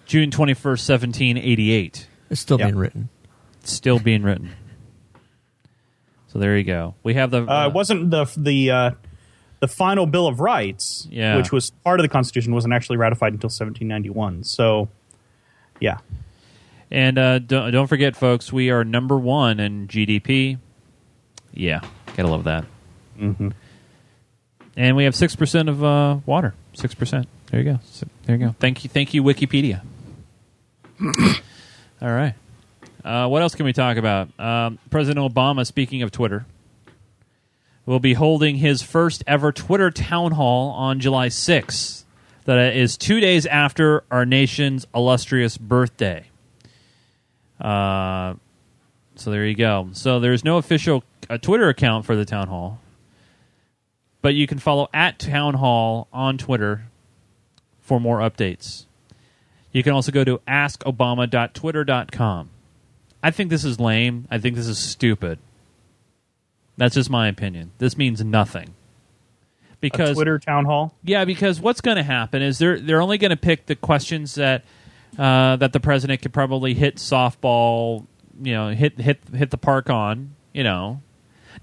[0.05, 2.09] June 21st, 1788.
[2.29, 2.67] It's still Yeah.
[2.67, 3.09] being written.
[3.61, 4.51] It's Still being written.
[6.27, 6.95] So there you go.
[7.05, 8.91] We have the Uh, it wasn't the the uh,
[9.63, 11.37] the final Bill of Rights, Yeah.
[11.37, 14.43] which was part of the Constitution, wasn't actually ratified until 1791.
[14.43, 14.89] So,
[15.81, 15.99] yeah,
[16.91, 20.59] And uh, don't, don't forget, folks, we are number one in GDP.
[21.55, 21.81] Yeah,
[22.17, 22.65] gotta love that.
[23.21, 23.51] Mm-hmm.
[24.77, 26.55] And we have six percent of uh, water.
[26.73, 27.29] Six percent.
[27.51, 27.79] There you go.
[27.85, 28.55] Si- There you go.
[28.59, 29.83] Thank you, thank you, Wikipedia.
[31.01, 32.35] All right.
[33.05, 34.29] Uh, what else can we talk about?
[34.41, 36.47] Um, President Obama, speaking of Twitter,
[37.87, 42.05] will be holding his first ever Twitter town hall on July 6th.
[42.45, 46.27] That is two days after our nation's illustrious birthday.
[47.61, 48.35] Uh,
[49.15, 49.91] so there you go.
[49.93, 52.81] So there's no official uh, Twitter account for the town hall,
[54.21, 56.87] but you can follow at town hall on Twitter
[57.81, 58.87] for more updates.
[59.71, 62.51] You can also go to askobama.twitter.com.
[63.23, 64.27] I think this is lame.
[64.31, 65.39] I think this is stupid.
[66.77, 67.73] That's just my opinion.
[67.79, 68.69] This means nothing.
[68.69, 70.95] a Because Twitter town hall.
[71.05, 74.37] yeah, because what's going to happen is they're they're only going to pick the questions
[74.37, 74.65] that
[75.19, 78.07] uh, that the president could probably hit softball,
[78.43, 81.01] you know, hit hit hit the park on, you know.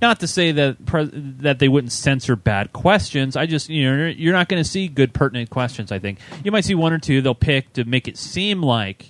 [0.02, 3.36] Not to say that pre- that they wouldn't censor bad questions.
[3.36, 5.92] I just you know you're not going to see good pertinent questions.
[5.92, 9.10] I think you might see one or two they'll pick to make it seem like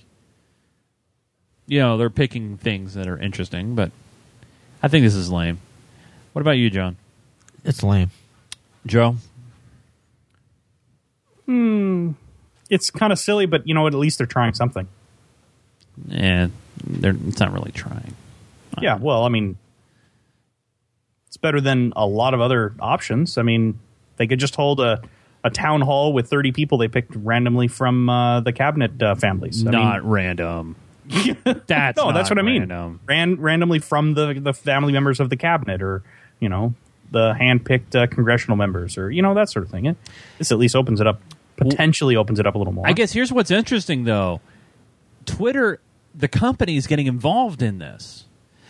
[1.68, 3.92] you know they're picking things that are interesting, but
[4.82, 5.60] I think this is lame.
[6.34, 6.98] What about you, John?
[7.64, 8.12] It's lame.
[8.86, 9.18] Joe?
[11.46, 12.12] Hmm.
[12.70, 13.94] It's kind of silly, but you know what?
[13.94, 14.88] At least they're trying something.
[16.08, 16.48] Yeah,
[16.84, 18.16] they're it's not really trying.
[18.82, 19.58] Yeah, well, I mean,
[21.28, 23.38] it's better than a lot of other options.
[23.38, 23.80] I mean,
[24.18, 25.02] they could just hold a,
[25.44, 29.66] a town hall with 30 people they picked randomly from uh, the cabinet uh, families.
[29.66, 30.76] I not mean, random.
[31.68, 32.62] That's no, that's what I mean.
[32.62, 33.00] random.
[33.06, 36.04] Ran, randomly from the, the family members of the cabinet or,
[36.40, 36.76] you know,
[37.12, 39.88] the hand-picked uh, congressional members or, you know, that sort of thing.
[39.88, 39.98] It,
[40.38, 41.20] this at least opens it up,
[41.58, 42.88] potentially opens it up a little more.
[42.88, 44.40] I guess here's what's interesting though.
[45.26, 45.80] Twitter,
[46.14, 48.26] the company is getting involved in this.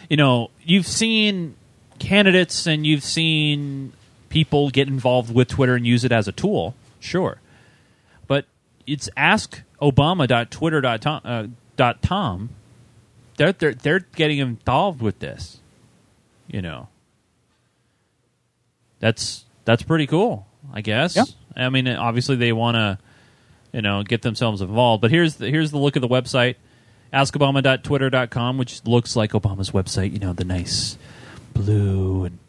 [0.09, 1.55] You know, you've seen
[1.99, 3.91] candidates and you've seen
[4.29, 6.75] people get involved with Twitter and use it as a tool.
[6.99, 7.39] Sure.
[8.27, 8.45] But
[8.87, 11.55] it's askobama.twitter.com.
[11.79, 12.49] Dot .com.
[13.37, 15.61] They're, they're, they're getting involved with this.
[16.45, 16.89] You know.
[18.99, 21.15] That's that's pretty cool, I guess.
[21.15, 21.23] Yeah.
[21.55, 22.97] I mean, obviously they want to,
[23.71, 24.99] you know, get themselves involved.
[25.01, 26.55] But here's the, here's the look of the website:
[27.13, 30.11] askobama.twitter.com, which looks like Obama's website.
[30.11, 30.97] You know, the nice
[31.53, 32.39] blue and.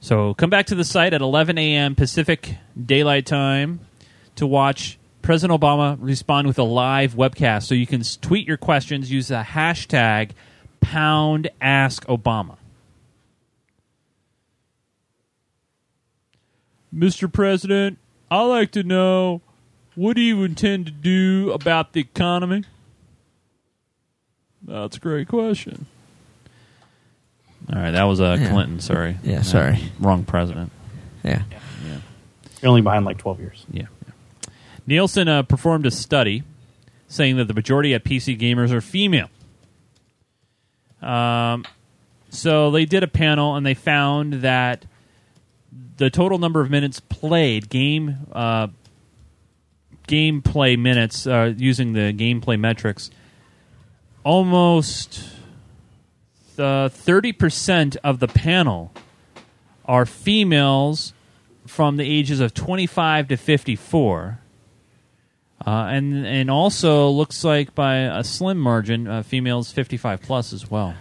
[0.00, 1.94] So come back to the site at 11 a.m.
[1.94, 3.80] Pacific Daylight Time
[4.36, 7.64] to watch President Obama respond with a live webcast.
[7.64, 10.30] So you can tweet your questions, use the hashtag
[10.80, 12.58] pound ask Obama.
[16.94, 17.30] Mr.
[17.30, 17.98] President,
[18.30, 19.42] I'd like to know
[19.96, 22.62] what do you intend to do about the economy?
[24.62, 25.86] That's a great question.
[27.72, 28.48] All right, that was uh, Yeah.
[28.50, 28.78] Clinton.
[28.78, 29.16] Sorry.
[29.24, 29.80] Yeah, Uh, sorry.
[29.98, 30.70] wrong president.
[31.24, 31.42] Yeah.
[31.84, 31.98] Yeah.
[32.62, 33.66] You're only behind like 12 years.
[33.72, 33.86] Yeah.
[34.86, 36.44] Nielsen uh, performed a study
[37.08, 39.28] saying that the majority of PC gamers are female.
[41.02, 41.64] Um,
[42.30, 44.84] so they did a panel and they found that
[45.96, 48.68] the total number of minutes played, game uh,
[50.08, 53.10] gameplay minutes uh, using the gameplay metrics,
[54.24, 55.28] almost
[56.58, 58.92] uh, thirty percent of the panel
[59.84, 61.12] are females
[61.66, 64.38] from the ages of 25 to 54
[65.64, 70.70] Uh, and and also looks like by a slim margin, uh, females 55 plus as
[70.70, 70.94] well.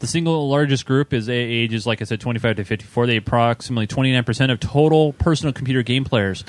[0.00, 3.06] The single largest group is ages, like I said, 25 to 54.
[3.06, 6.44] They approximately 29% of total personal computer game players.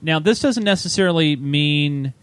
[0.00, 2.14] Now, this doesn't necessarily mean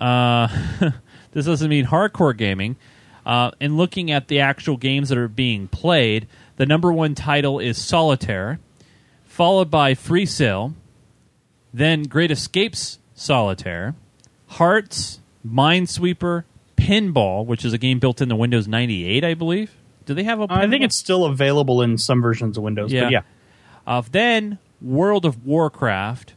[0.00, 0.48] uh,
[1.32, 2.76] this doesn't mean hardcore gaming.
[3.24, 7.58] Uh, and looking at the actual games that are being played, the number one title
[7.58, 8.58] is Solitaire,
[9.24, 10.74] followed by Free Cell,
[11.72, 13.94] then Great Escapes Solitaire,
[14.48, 16.44] Hearts, Minesweeper,
[16.76, 19.72] Pinball, which is a game built into Windows 98, I believe.
[20.06, 20.46] Do they have a?
[20.48, 22.92] I think it's still available in some versions of Windows.
[22.92, 23.20] But yeah,
[23.86, 26.32] Uh, then World of Warcraft,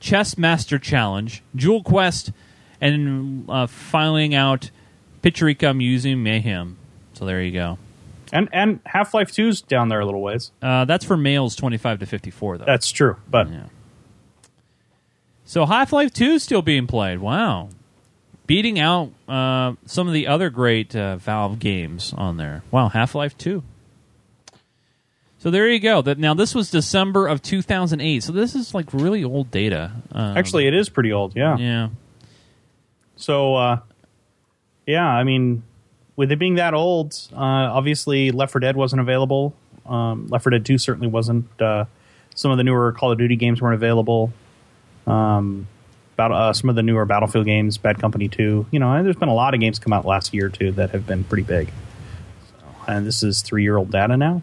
[0.00, 2.32] Chess Master Challenge, Jewel Quest,
[2.80, 4.70] and uh, filing out
[5.22, 6.76] Picturica Museum Mayhem.
[7.14, 7.78] So there you go.
[8.30, 10.50] and and Half Life 2's down there a little ways.
[10.60, 12.64] Uh, that's for males 25 to 54, though.
[12.66, 13.62] That's true, but Yeah.
[15.48, 17.20] So Half Life 2 is still being played.
[17.20, 17.70] Wow.
[18.46, 22.62] Beating out uh, some of the other great uh, Valve games on there.
[22.70, 23.62] Wow, Half Life 2.
[25.38, 26.02] So there you go.
[26.02, 28.22] That Now, this was December of 2008.
[28.22, 29.92] So this is like really old data.
[30.12, 31.34] Um, actually, it is pretty old.
[31.34, 31.56] Yeah.
[31.56, 31.88] yeah.
[33.16, 33.80] So, uh,
[34.86, 35.62] yeah, I mean,
[36.14, 37.38] with it being that old, uh,
[37.72, 39.54] obviously Left 4 Dead wasn't available.
[39.86, 41.46] Um, Left 4 Dead 2 certainly wasn't.
[41.58, 41.86] Uh,
[42.34, 44.30] some of the newer Call of Duty games weren't available.
[45.08, 45.66] Um,
[46.14, 48.66] about, uh, some of the newer Battlefield games, Bad Company 2.
[48.70, 50.72] You know, and there's been a lot of games come out last year or two
[50.72, 51.68] that have been pretty big.
[52.48, 54.42] So, and this is three year old data now.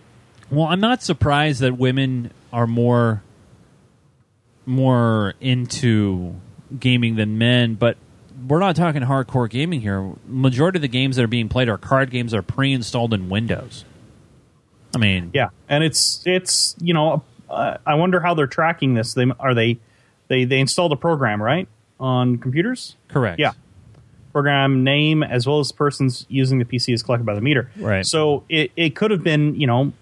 [0.50, 3.24] Well, I'm not surprised that women are more
[4.66, 6.36] more into
[6.80, 7.98] gaming than men, but
[8.48, 10.14] we're not talking hardcore gaming here.
[10.28, 13.30] Majority of the games that are being played are card games that are pre-installed in
[13.30, 13.86] Windows.
[14.94, 19.14] I mean, Yeah, and it's it's you know uh, I wonder how they're tracking this.
[19.14, 19.80] They are they
[20.28, 21.68] they they installed a program right
[22.00, 22.96] on computers.
[23.08, 23.40] correct.
[23.40, 23.54] Yeah.
[24.32, 27.72] Program name as well as persons using the PC is collected by the meter.
[27.78, 28.06] Right.
[28.06, 29.94] So it, it could have been, you know,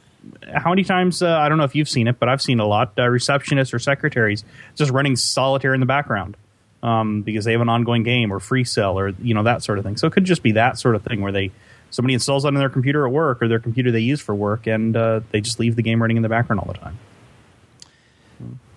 [0.51, 2.65] how many times, uh, I don't know if you've seen it, but I've seen a
[2.65, 4.43] lot, uh, receptionists or secretaries
[4.75, 6.35] just running solitaire in the background
[6.81, 9.77] um, because they have an ongoing game or free cell or, you know, that sort
[9.77, 9.97] of thing.
[9.97, 11.51] So it could just be that sort of thing where they,
[11.91, 14.65] somebody installs that on their computer at work or their computer they use for work
[14.65, 16.97] and uh, they just leave the game running in the background all the time.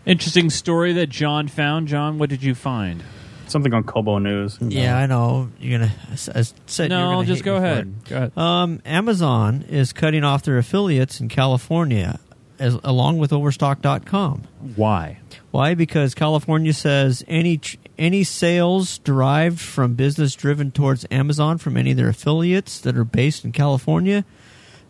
[0.07, 1.89] Interesting story that John found.
[1.89, 3.03] John, what did you find?
[3.49, 4.57] Something on KOMO News.
[4.61, 5.51] Yeah, I know.
[5.59, 5.93] You're gonna.
[6.13, 7.79] I said you're no, gonna just hate go me for ahead.
[7.87, 8.09] it.
[8.09, 8.39] Go ahead.
[8.39, 12.21] Um, Amazon is cutting off their affiliates in California,
[12.59, 14.45] as, along with Overstock.com.
[14.77, 15.19] Why?
[15.51, 15.75] Why?
[15.75, 21.93] Because California says any tr- any sales derived from business driven towards Amazon from any
[21.93, 24.25] of their affiliates that are based in California,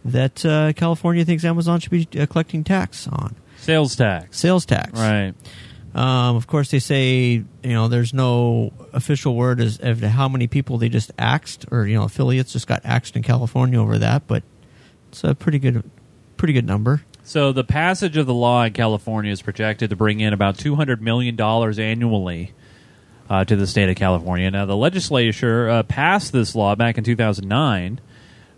[0.04, 3.34] that uh, California thinks Amazon should be uh, collecting tax on
[3.66, 4.38] Sales tax.
[4.38, 4.92] sales tax.
[4.98, 5.34] Right.
[5.94, 10.28] Um, of course, they say you know there's no official word as, as to how
[10.28, 13.98] many people they just axed, or you know affiliates just got axed in California over
[13.98, 14.42] that, but
[15.08, 15.82] it's a pretty good,
[16.36, 17.02] pretty good number.
[17.24, 20.76] So the passage of the law in California is projected to bring in about two
[20.76, 22.52] hundred million dollars annually
[23.28, 24.50] uh, to the state of California.
[24.50, 28.00] Now, the legislature uh, passed this law back in two thousand nine,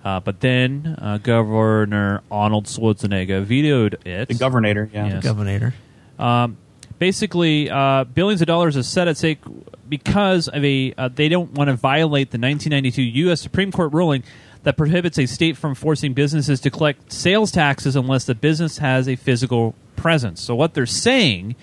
[0.08, 4.28] uh, but then uh, Governor Arnold Schwarzenegger vetoed it.
[4.28, 5.06] The governor, yeah.
[5.06, 5.22] Yes.
[5.22, 5.74] Governor.
[6.18, 6.56] Um,
[6.98, 9.40] basically, uh, billions of dollars is set at stake
[9.86, 10.94] because of a.
[10.96, 13.42] Uh, they don't want to violate the 1992 U.S.
[13.42, 14.22] Supreme Court ruling
[14.62, 19.10] that prohibits a state from forcing businesses to collect sales taxes unless the business has
[19.10, 20.40] a physical presence.
[20.40, 21.54] So what they're saying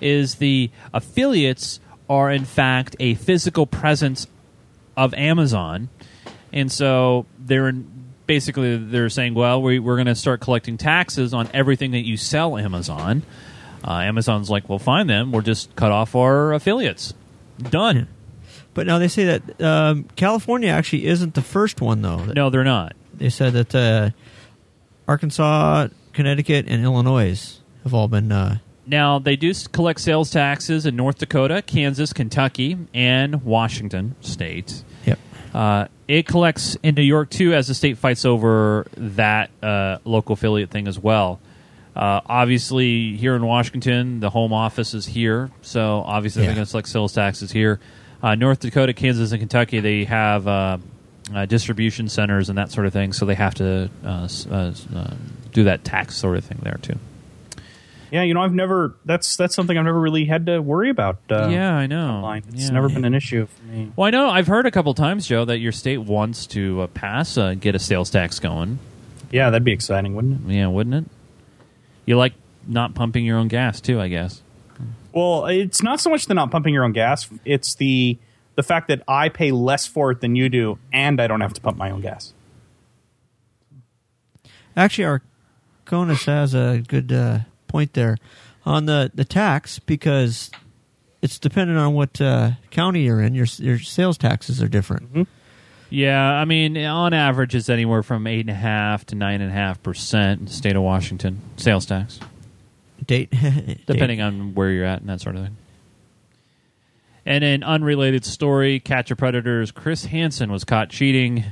[0.00, 4.28] is the affiliates are in fact a physical presence
[4.96, 5.88] of Amazon,
[6.52, 7.72] and so they're
[8.26, 12.16] basically they're saying, well, we, we're going to start collecting taxes on everything that you
[12.16, 13.22] sell Amazon.
[13.82, 17.14] Uh, Amazon's like, well, fine then, we'll just cut off our affiliates.
[17.58, 18.08] Done.
[18.74, 22.24] But now they say that um, California actually isn't the first one, though.
[22.26, 22.94] No, they're not.
[23.14, 24.10] They said that uh,
[25.06, 28.30] Arkansas, Connecticut, and Illinois have all been.
[28.30, 34.82] Uh, Now they do collect sales taxes in North Dakota, Kansas, Kentucky, and Washington State.
[35.54, 40.34] Uh, it collects in New York too, as the state fights over that uh, local
[40.34, 41.40] affiliate thing as well.
[41.96, 46.48] Uh, obviously, here in Washington, the home office is here, so obviously Yeah.
[46.48, 47.80] they're going to select sales taxes here.
[48.22, 50.78] Uh, North Dakota, Kansas, and Kentucky, they have uh,
[51.34, 55.14] uh, distribution centers and that sort of thing, so they have to uh, uh, uh,
[55.52, 56.98] do that tax sort of thing there too.
[58.10, 58.94] Yeah, you know, I've never.
[59.04, 61.18] That's that's something I've never really had to worry about.
[61.30, 62.08] Uh, yeah, I know.
[62.08, 62.44] online.
[62.52, 62.70] It's Yeah.
[62.70, 63.92] never been an issue for me.
[63.96, 64.28] Well, I know.
[64.30, 67.74] I've heard a couple times, Joe, that your state wants to uh, pass uh, get
[67.74, 68.78] a sales tax going.
[69.30, 70.54] Yeah, that'd be exciting, wouldn't it?
[70.54, 71.04] Yeah, wouldn't it?
[72.06, 72.32] You like
[72.66, 74.40] not pumping your own gas too, I guess.
[75.12, 78.16] Well, it's not so much the not pumping your own gas; it's the
[78.54, 81.52] the fact that I pay less for it than you do, and I don't have
[81.54, 82.32] to pump my own gas.
[84.76, 85.22] Actually, our
[85.86, 88.16] Conus has a good uh, point there
[88.66, 90.50] on the, the tax because
[91.22, 93.34] it's dependent on what uh, county you're in.
[93.34, 95.28] Your your sales taxes are different.
[95.90, 99.50] Yeah, I mean, on average, it's anywhere from eight and a half to nine and
[99.50, 102.20] a half percent in the state of Washington sales tax,
[103.04, 103.30] Date
[103.86, 105.56] depending on where you're at and that sort of thing.
[107.24, 111.44] And an unrelated story: Catch a Predator's Chris Hansen was caught cheating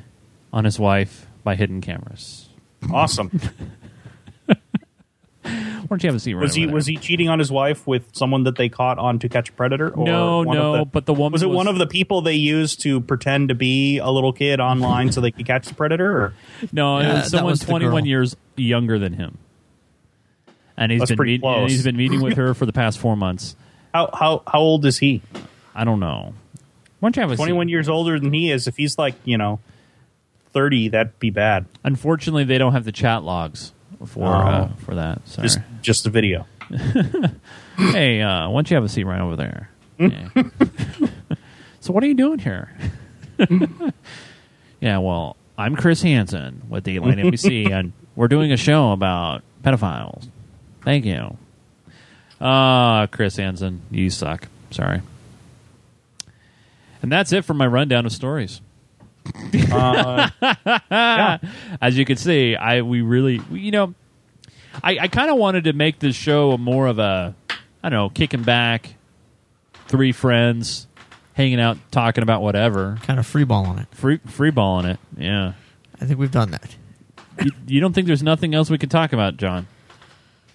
[0.52, 2.48] on his wife by hidden cameras.
[2.92, 3.40] Awesome.
[5.86, 6.34] Why don't you have a seat?
[6.34, 6.74] Right was he over there?
[6.74, 9.52] was he cheating on his wife with someone that they caught on To Catch a
[9.52, 9.90] Predator?
[9.90, 11.86] Or No, one of no, the- but the woman was it was- one of the
[11.86, 15.66] people they used to pretend to be a little kid online so they could catch
[15.68, 16.10] the predator?
[16.10, 16.34] Or?
[16.72, 19.38] No, Yeah, it was someone 21 years younger than him.
[20.76, 21.70] And he's That's been pretty meet- and close.
[21.70, 23.56] he's been meeting with her for the past 4 months.
[23.94, 25.22] How how how old is he?
[25.74, 26.34] I don't know.
[27.00, 27.70] Why don't you have a Twenty one seat?
[27.70, 28.66] years older than he is.
[28.66, 29.58] If he's like you know
[30.52, 31.64] thirty, that'd be bad.
[31.82, 33.72] Unfortunately, they don't have the chat logs
[34.04, 35.26] for uh, for that.
[35.28, 35.46] Sorry.
[35.48, 36.46] Just just the video.
[37.76, 39.70] hey, uh, why don't you have a seat right over there?
[39.98, 40.28] Yeah.
[41.80, 42.70] so what are you doing here?
[44.80, 49.42] yeah, well, I'm Chris Hansen with the Atlanta NBC, and we're doing a show about
[49.62, 50.28] pedophiles.
[50.82, 51.36] Thank you.
[52.40, 54.48] Ah, Chris Hansen, you suck.
[54.70, 55.00] Sorry.
[57.02, 58.60] And that's it for my rundown of stories.
[59.72, 60.30] Uh,
[60.90, 61.38] yeah.
[61.80, 63.94] As you can see, I we really we- you know,
[64.82, 67.34] I, I kind of wanted to make this show more of a
[67.82, 68.94] I don't know, kicking back,
[69.86, 70.86] three friends
[71.34, 73.88] hanging out, talking about whatever, kind of free ball on it.
[73.92, 74.98] free free balling it.
[75.16, 75.52] Yeah,
[76.00, 76.76] I think we've done that.
[77.42, 79.66] you, you don't think there's nothing else we can talk about, John?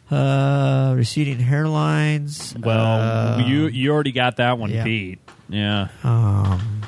[0.10, 2.58] Uh, receding hairlines.
[2.62, 4.84] Well, uh, you you already got that one yeah.
[4.84, 5.20] beat.
[5.48, 5.88] Yeah.
[6.04, 6.82] um,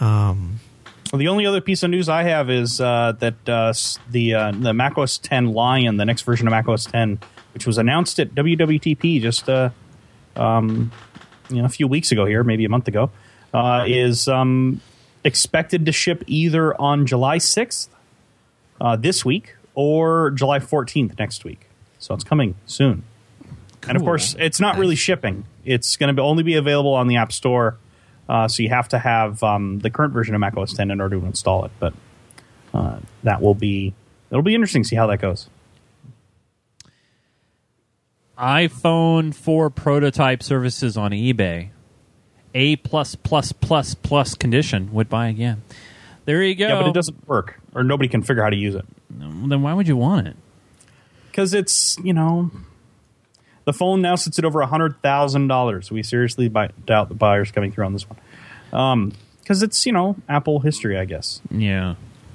[0.00, 0.60] um,
[1.12, 3.74] Well, the only other piece of news I have is uh, that uh,
[4.10, 7.20] the uh, the macOS 10 Lion, the next version of macOS 10,
[7.52, 9.68] which was announced at WWDC just uh,
[10.36, 10.90] um,
[11.50, 13.10] you know a few weeks ago here, maybe a month ago,
[13.52, 14.80] uh, is um,
[15.22, 17.88] expected to ship either on July 6th
[18.80, 21.68] uh, this week or July 14th next week.
[21.98, 23.02] So it's coming soon.
[23.86, 25.44] And of course, it's not really shipping.
[25.64, 27.76] It's going to only be available on the App Store.
[28.28, 31.18] Uh, so you have to have um, the current version of macOS 10 in order
[31.18, 31.70] to install it.
[31.78, 31.94] But
[32.72, 33.94] uh, that will be
[34.30, 35.48] it'll be interesting to see how that goes.
[38.38, 41.68] iPhone 4 prototype services on eBay.
[42.54, 45.62] A plus plus plus plus condition would buy again.
[46.24, 46.68] There you go.
[46.68, 49.62] Yeah, but it doesn't work, or nobody can figure out how to use it Then
[49.62, 50.36] why would you want it?
[51.30, 52.50] because it's you know
[53.64, 55.90] the phone now sits at over a hundred thousand dollars.
[55.90, 60.16] We seriously buy, doubt the buyers coming through on this one because it's you know
[60.28, 61.40] Apple history, I guess.
[61.50, 61.94] Yeah.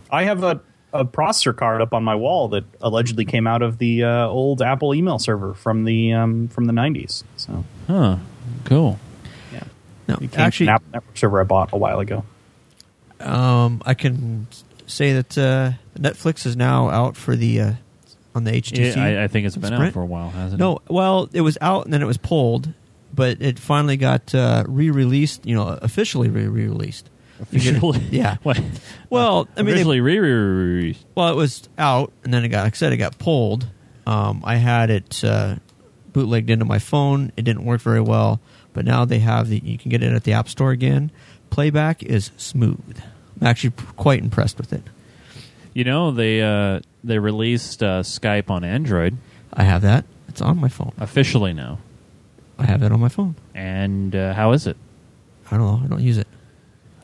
[0.10, 0.62] I have a,
[0.94, 4.62] a processor card up on my wall that allegedly came out of the uh, old
[4.62, 7.24] Apple email server from the um, from the nineties.
[7.36, 8.18] So Huh.
[8.64, 8.98] Cool.
[9.52, 9.64] yeah,
[10.08, 12.24] no, actually, an Apple network server I bought a while ago.
[13.20, 14.48] um, I can
[14.86, 17.72] say that uh, Netflix is now out for the uh,
[18.38, 18.96] on the HTC.
[18.96, 20.64] Yeah, I, I think it's been out for a while, hasn't it?
[20.64, 22.72] No, well, it was out and then it was pulled,
[23.14, 25.46] but it finally got uh, re-released.
[25.46, 27.10] You know, officially re-released.
[27.42, 28.00] Officially.
[28.12, 28.38] Yeah.
[28.44, 28.62] What?
[29.10, 32.64] Well, I mean, officially re re well, it was out and then it got.
[32.64, 33.68] Like I said, it got pulled.
[34.06, 35.56] Um, I had it uh,
[36.14, 37.32] bootlegged into my phone.
[37.36, 38.40] It didn't work very well,
[38.74, 39.60] but now they have the.
[39.64, 41.12] You can get it at the App Store again.
[41.50, 42.98] Playback is smooth.
[43.40, 44.84] I'm actually p- quite impressed with it.
[45.74, 49.18] You know they uh, they released uh, Skype on Android
[49.54, 50.06] I have that.
[50.28, 50.92] It's on my phone.
[51.00, 51.80] officially now.
[52.60, 53.36] I have it on my phone.
[53.56, 54.78] And uh, how is it?
[55.50, 55.82] I don't know.
[55.84, 56.28] I don't use it.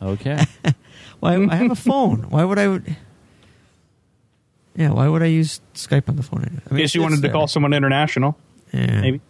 [0.01, 0.43] Okay.
[1.19, 1.35] Why?
[1.35, 2.23] I have a phone.
[2.29, 2.67] Why would I?
[2.67, 2.95] Would,
[4.75, 4.91] yeah.
[4.91, 6.41] Why would I use Skype on the phone?
[6.43, 7.31] I mean, In case you it's wanted to there.
[7.31, 8.37] call someone international,
[8.73, 9.01] Yeah.
[9.01, 9.21] maybe.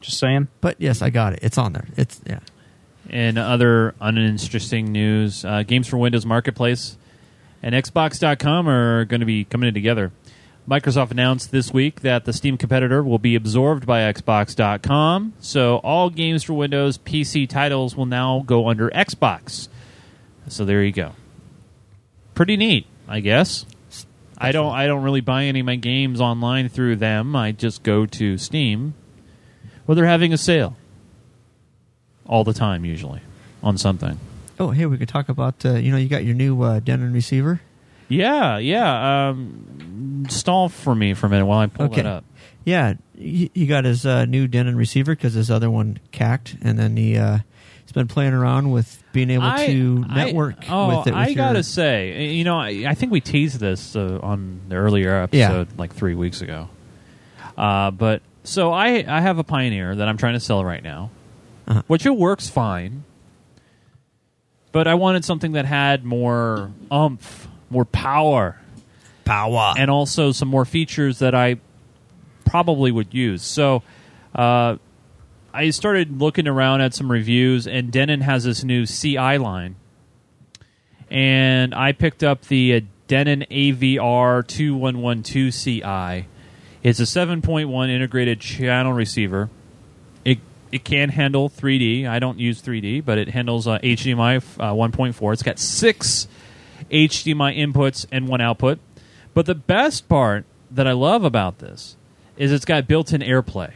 [0.00, 0.48] Just saying.
[0.60, 1.40] But yes, I got it.
[1.42, 1.88] It's on there.
[1.96, 2.40] It's yeah.
[3.08, 6.98] In other uninteresting news, uh, Games for Windows Marketplace
[7.62, 10.12] and Xbox.com are going to be coming together.
[10.68, 16.10] Microsoft announced this week that the Steam competitor will be absorbed by Xbox.com, so all
[16.10, 19.68] Games for Windows PC titles will now go under Xbox.
[20.48, 21.12] So there you go.
[22.34, 23.64] Pretty neat, I guess.
[24.36, 27.34] I don't I don't really buy any of my games online through them.
[27.34, 28.94] I just go to Steam.
[29.86, 30.76] Well, they're having a sale
[32.26, 33.20] all the time, usually
[33.62, 34.20] on something.
[34.58, 35.64] Oh, hey, we could talk about.
[35.64, 37.60] Uh, you know, you got your new uh, Denon receiver.
[38.08, 39.28] Yeah, yeah.
[39.28, 41.96] Um, stall for me for a minute while I pull Okay.
[42.02, 42.24] that up.
[42.64, 46.78] Yeah, he, he got his uh, new Denon receiver because his other one cacked, and
[46.78, 47.38] then he uh,
[47.82, 51.10] he's been playing around with being able I- to I- network oh, with it.
[51.10, 54.60] With I your, gotta say, you know, I, I think we teased this uh, on
[54.68, 56.68] the earlier episode, like three weeks ago.
[57.56, 61.10] Uh, but so I, I have a Pioneer that I'm trying to sell right now,
[61.66, 61.82] Uh-huh.
[61.86, 63.04] which it works fine.
[64.78, 68.60] But I wanted something that had more umph, more power,
[69.24, 69.74] power.
[69.76, 71.56] and also some more features that I
[72.44, 73.42] probably would use.
[73.42, 73.82] So
[74.36, 74.76] uh,
[75.52, 79.74] I started looking around at some reviews, and Denon has this new CI line,
[81.10, 86.28] and I picked up the uh, Denon AVR two one one two CI.
[86.84, 89.50] It's a seven point one integrated channel receiver.
[90.70, 92.08] It it can handle 3D.
[92.08, 95.32] I don't use 3D, but it handles uh, HDMI uh, 1.4.
[95.32, 96.28] It's got six
[96.90, 98.78] HDMI inputs and one output.
[99.34, 101.96] But the best part that I love about this
[102.36, 103.72] is it's got built-in AirPlay.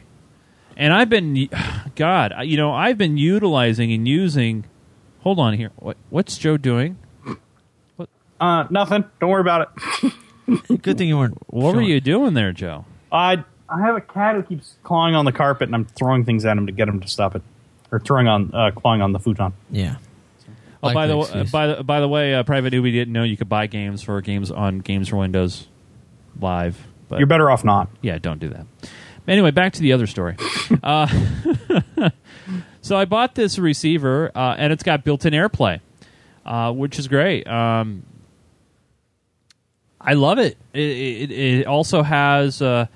[0.77, 1.49] And I've been,
[1.97, 4.65] God, you know, I've been utilizing and using.
[5.21, 5.71] Hold on here.
[5.77, 6.99] What, what's Joe doing?
[8.41, 9.05] Uh, nothing.
[9.21, 9.73] Don't worry about
[10.03, 10.13] it.
[10.83, 11.39] Good thing you weren't.
[11.47, 12.85] What were you doing there, Joe?
[13.13, 16.45] I I have a cat who keeps clawing on the carpet, and I'm throwing things
[16.45, 17.43] at him to get him to stop it,
[17.91, 19.53] or throwing on uh, clawing on the futon.
[19.71, 19.97] Yeah.
[20.83, 23.13] Oh, Like by the the uh, by the by the way, uh, Private Newbie didn't
[23.13, 25.69] know you could buy games for games on Games for Windows
[26.41, 26.79] Live.
[27.09, 27.89] But You're better off not.
[28.01, 28.67] yeah, don't do that.
[29.29, 30.37] Anyway, back to the other story.
[30.83, 31.07] uh,
[32.83, 35.81] so I bought this receiver, uh, and it's got built-in AirPlay,
[36.45, 37.47] uh, which is great.
[37.47, 38.03] Um,
[40.01, 40.57] I love it.
[40.73, 42.87] It, it, it also has uh,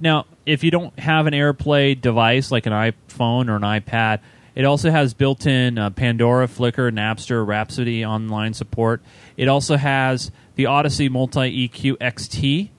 [0.00, 0.26] now.
[0.46, 4.20] If you don't have an AirPlay device like an iPhone or an iPad,
[4.54, 9.00] it also has built-in uh, Pandora, Flickr, Napster, Rhapsody online support.
[9.36, 12.70] It also has the Audyssey Multi EQ XT,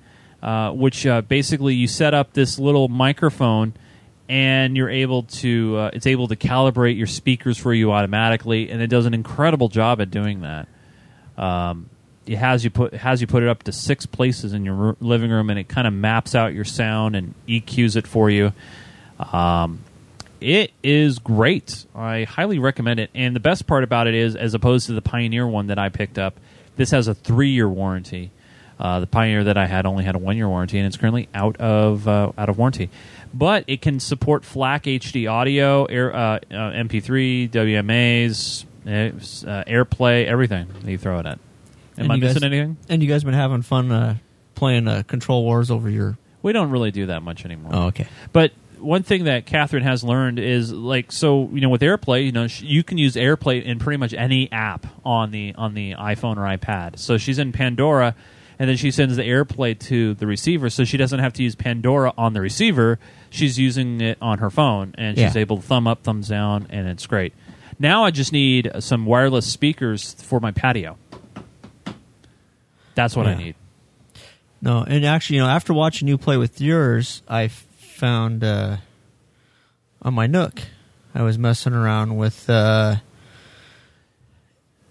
[0.43, 3.73] uh, which uh, basically you set up this little microphone
[4.27, 8.81] and you're able to uh, it's able to calibrate your speakers for you automatically, and
[8.81, 10.67] it does an incredible job at doing that.
[11.37, 11.89] Um,
[12.25, 15.31] it has you put has you put it up to six places in your living
[15.31, 18.53] room, and it kind of maps out your sound and EQs it for you.
[19.19, 19.79] Um,
[20.39, 21.85] it is great.
[21.95, 23.11] I highly recommend it.
[23.13, 25.89] And the best part about it is, as opposed to the Pioneer one that I
[25.89, 26.39] picked up,
[26.75, 28.31] this has a three-year warranty.
[28.79, 31.57] Uh, the Pioneer that I had only had a one-year warranty, and it's currently out
[31.57, 32.89] of uh, out of warranty.
[33.33, 40.25] But it can support FLAC HD audio, Air, uh, uh, MP3, WMAs, uh, uh, AirPlay,
[40.25, 41.37] everything that you throw it at.
[41.97, 42.77] Am And I you guys- missing anything?
[42.89, 44.17] And you guys been having fun uh,
[44.55, 46.17] playing uh, Control Wars over your.
[46.41, 47.71] We don't really do that much anymore.
[47.73, 48.07] Oh, okay.
[48.33, 52.31] But one thing that Catherine has learned is like so you know with AirPlay, you
[52.31, 55.93] know sh- you can use AirPlay in pretty much any app on the on the
[55.93, 56.97] iPhone or iPad.
[56.97, 58.15] So she's in Pandora,
[58.57, 61.53] and then she sends the AirPlay to the receiver, so she doesn't have to use
[61.53, 62.97] Pandora on the receiver.
[63.29, 65.41] She's using it on her phone, and she's Yeah.
[65.41, 67.33] able to thumb up, thumbs down, and it's great.
[67.77, 70.97] Now I just need some wireless speakers for my patio.
[72.95, 73.55] That's what I need.
[74.61, 78.77] No, and actually, you know, after watching you play with yours, I found uh,
[80.01, 80.61] on my Nook,
[81.15, 82.97] I was messing around with uh,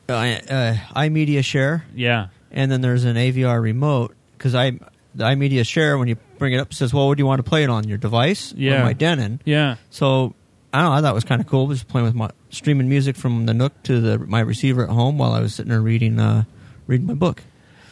[0.08, 2.28] I, uh, iMedia Share, Yeah.
[2.50, 4.72] and then there's an AVR remote because I
[5.14, 7.38] the iMedia Share when you bring it up it says, "Well, what do you want
[7.44, 8.80] to play it on your device?" Yeah.
[8.82, 9.40] or my Denon.
[9.44, 9.76] Yeah.
[9.90, 10.34] So
[10.72, 10.96] I don't know.
[10.96, 11.68] I thought it was kind of cool.
[11.68, 15.16] Just playing with my streaming music from the Nook to the my receiver at home
[15.18, 16.44] while I was sitting there reading uh,
[16.88, 17.42] reading my book.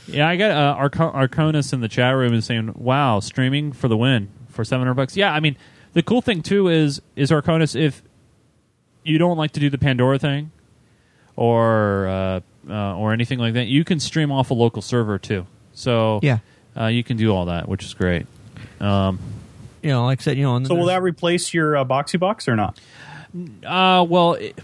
[0.09, 3.89] Yeah, I got uh, Arco- Arconis in the chat room is saying, "Wow, streaming for
[3.89, 5.57] the win for seven hundred bucks." Yeah, I mean,
[5.93, 8.03] the cool thing too is is Arconis if
[9.05, 10.51] you don't like to do the Pandora thing
[11.37, 15.47] or uh, uh, or anything like that, you can stream off a local server too.
[15.73, 16.39] So Yeah,
[16.79, 18.27] uh, you can do all that, which is great.
[18.81, 19.19] Um,
[19.83, 20.57] you know, like I said, you know.
[20.57, 22.79] and So will that replace your uh, Boxee Box or not?
[23.65, 24.59] uh, well, it,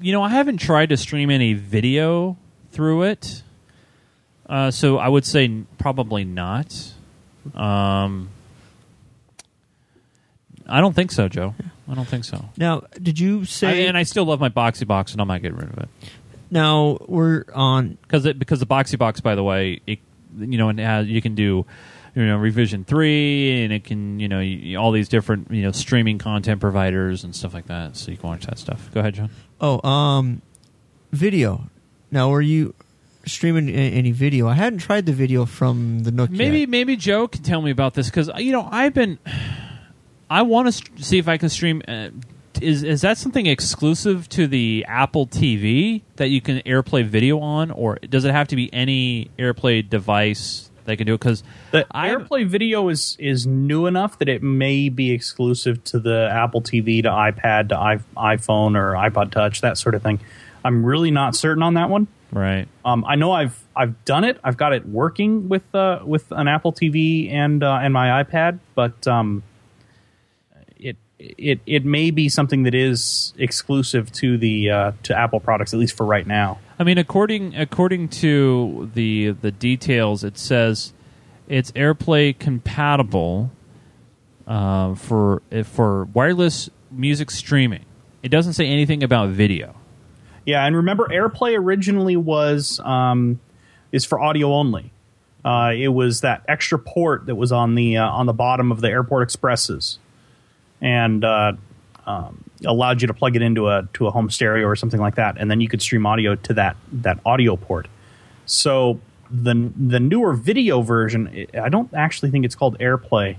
[0.00, 2.36] you know, I haven't tried to stream any video
[2.72, 3.42] through it,
[4.50, 6.92] uh, so I would say n- probably not.
[7.54, 8.28] Um,
[10.68, 11.54] I don't think so, Joe.
[11.88, 12.44] I don't think so.
[12.58, 13.86] Now, did you I, say?
[13.86, 15.88] and I still love my Boxee Box, and I'm not getting rid of it
[16.50, 17.96] now we're on.
[18.02, 20.00] because it, because the Boxee Box, by the way, it,
[20.38, 21.64] you know, it has you can do.
[22.12, 25.70] You know, revision three, and it can, you know, y- all these different, you know,
[25.70, 27.96] streaming content providers and stuff like that.
[27.96, 28.90] So you can watch that stuff.
[28.92, 29.30] Go ahead, John.
[29.60, 30.42] Oh, um,
[31.12, 31.70] video.
[32.10, 32.74] Now, were you
[33.26, 34.48] streaming any video?
[34.48, 36.30] I hadn't tried the video from the Nook.
[36.30, 36.68] Maybe yet.
[36.68, 39.18] maybe Joe can tell me about this because you know I've been
[40.28, 41.82] I want to st- see if I can stream.
[41.86, 42.08] Uh,
[42.60, 47.70] is is that something exclusive to the Apple TV that you can AirPlay video on,
[47.70, 51.86] or does it have to be any AirPlay device that can do it because The
[51.94, 57.02] AirPlay video is is new enough that it may be exclusive to the Apple TV,
[57.02, 60.20] to iPad, to I, iPhone or iPod Touch, that sort of thing.
[60.64, 62.06] I'm really not certain on that one.
[62.32, 62.68] Right.
[62.84, 64.38] Um, I know I've I've done it.
[64.44, 68.60] I've got it working with uh, with an Apple TV and uh, and my iPad,
[68.74, 69.42] but um,
[70.76, 75.74] it it it may be something that is exclusive to the uh, to Apple products,
[75.74, 76.58] at least for right now.
[76.78, 80.92] I mean, according according to the the details, it says
[81.48, 83.50] it's AirPlay compatible
[84.46, 87.84] uh, for for wireless music streaming.
[88.22, 89.74] It doesn't say anything about video.
[90.44, 93.40] Yeah, and remember, AirPlay originally was um,
[93.92, 94.92] is for audio only.
[95.44, 98.80] Uh, it was that extra port that was on the uh, on the bottom of
[98.80, 99.98] the Airport Expresses,
[100.80, 101.52] and uh,
[102.06, 105.14] um, allowed you to plug it into a to a home stereo or something like
[105.16, 107.88] that, and then you could stream audio to that that audio port.
[108.46, 113.36] So the the newer video version, I don't actually think it's called AirPlay,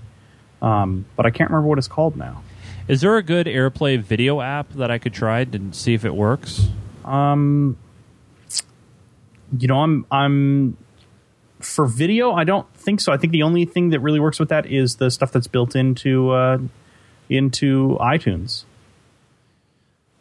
[0.62, 2.44] um, but I can't remember what it's called now.
[2.88, 6.16] Is there a good AirPlay video app that I could try to see if it
[6.16, 6.70] works?
[7.06, 7.78] Um,
[9.58, 10.78] you know, I'm I'm
[11.60, 12.32] for video.
[12.32, 13.12] I don't think so.
[13.12, 15.76] I think the only thing that really works with that is the stuff that's built
[15.76, 16.58] into uh,
[17.30, 18.64] into iTunes.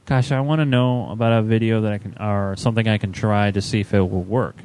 [0.07, 3.13] Gosh, I want to know about a video that I can or something I can
[3.13, 4.57] try to see if it will work.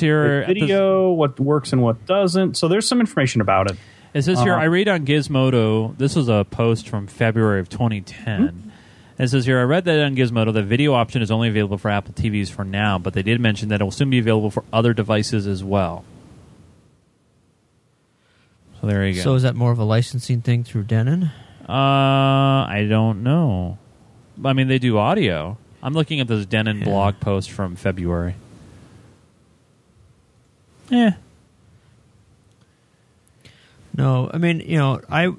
[0.00, 2.56] Here at the- video, what works and what doesn't.
[2.56, 3.78] So there's some information about it.
[4.14, 4.62] It says here, Uh-huh.
[4.62, 8.72] I read on Gizmodo, this was a post from February of 2010.
[9.18, 11.90] It says here, I read that on Gizmodo, the video option is only available for
[11.90, 14.64] Apple TVs for now, but they did mention that it will soon be available for
[14.72, 16.04] other devices as well.
[18.80, 19.20] So there you go.
[19.22, 21.30] So is that more of a licensing thing through Denon?
[21.68, 23.78] uh, I don't know.
[24.44, 25.56] I mean, they do audio.
[25.82, 26.84] I'm looking at this Denon Yeah.
[26.84, 28.34] blog post from February.
[30.90, 31.12] Eh.
[33.96, 35.32] No, I mean, you know, I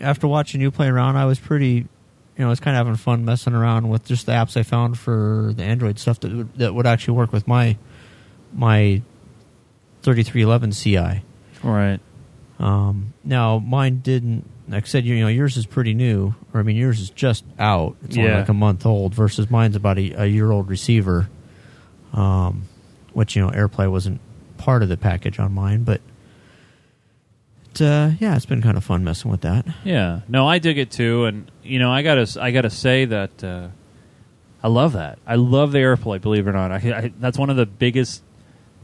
[0.00, 1.86] after watching you play around, I was pretty, you
[2.38, 4.98] know, I was kind of having fun messing around with just the apps I found
[4.98, 7.76] for the Android stuff that would, that would actually work with my
[8.52, 9.00] my
[10.02, 11.22] 3311 CI.
[11.62, 12.00] Right.
[12.58, 14.48] Um, now mine didn't.
[14.68, 17.44] Like I said, you know, yours is pretty new, or I mean, yours is just
[17.58, 17.96] out.
[18.02, 18.38] It's only Yeah.
[18.40, 21.28] like a month old, versus mine's about a, a year old receiver.
[22.12, 22.62] Um,
[23.12, 24.20] which you know, AirPlay wasn't
[24.58, 26.00] part of the package on mine, but
[27.80, 29.66] it, uh, yeah, it's been kind of fun messing with that.
[29.84, 33.42] Yeah, no, I dig it too, and you know, I gotta, I gotta say that
[33.44, 33.68] uh,
[34.62, 35.18] I love that.
[35.26, 36.20] I love the AirPlay.
[36.20, 38.22] Believe it or not, I, I, that's one of the biggest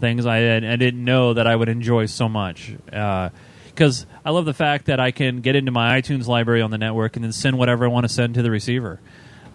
[0.00, 2.72] things I, I didn't know that I would enjoy so much.
[2.86, 6.78] Because I love the fact that I can get into my iTunes library on the
[6.78, 9.00] network and then send whatever I want to send to the receiver.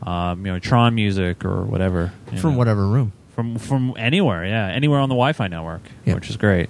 [0.04, 2.58] Um, you know, Tron music or whatever From know.
[2.58, 3.14] whatever room.
[3.36, 6.16] from from anywhere, yeah, anywhere on the Wi-Fi network, Yep.
[6.16, 6.70] which is great.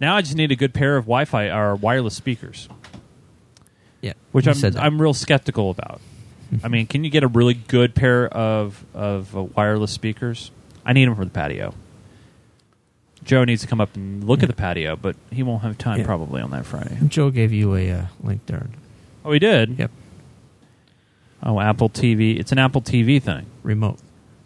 [0.00, 2.68] Now I just need a good pair of Wi-Fi or wireless speakers
[4.00, 4.76] Yeah, which I'm.
[4.78, 6.00] I'm real skeptical about.
[6.64, 10.50] I mean, can you get a really good pair of of uh, wireless speakers?
[10.86, 11.74] I need them for the patio.
[13.24, 15.98] Joe needs to come up and look at the patio, but he won't have time
[15.98, 16.06] Yeah.
[16.06, 16.96] probably on that Friday.
[17.08, 18.68] Joe gave you a uh, link there.
[19.24, 19.78] Oh, he did.
[19.78, 19.90] Yep,
[21.42, 22.38] Oh, Apple TV.
[22.38, 23.46] It's an Apple TV thing.
[23.62, 23.98] remote.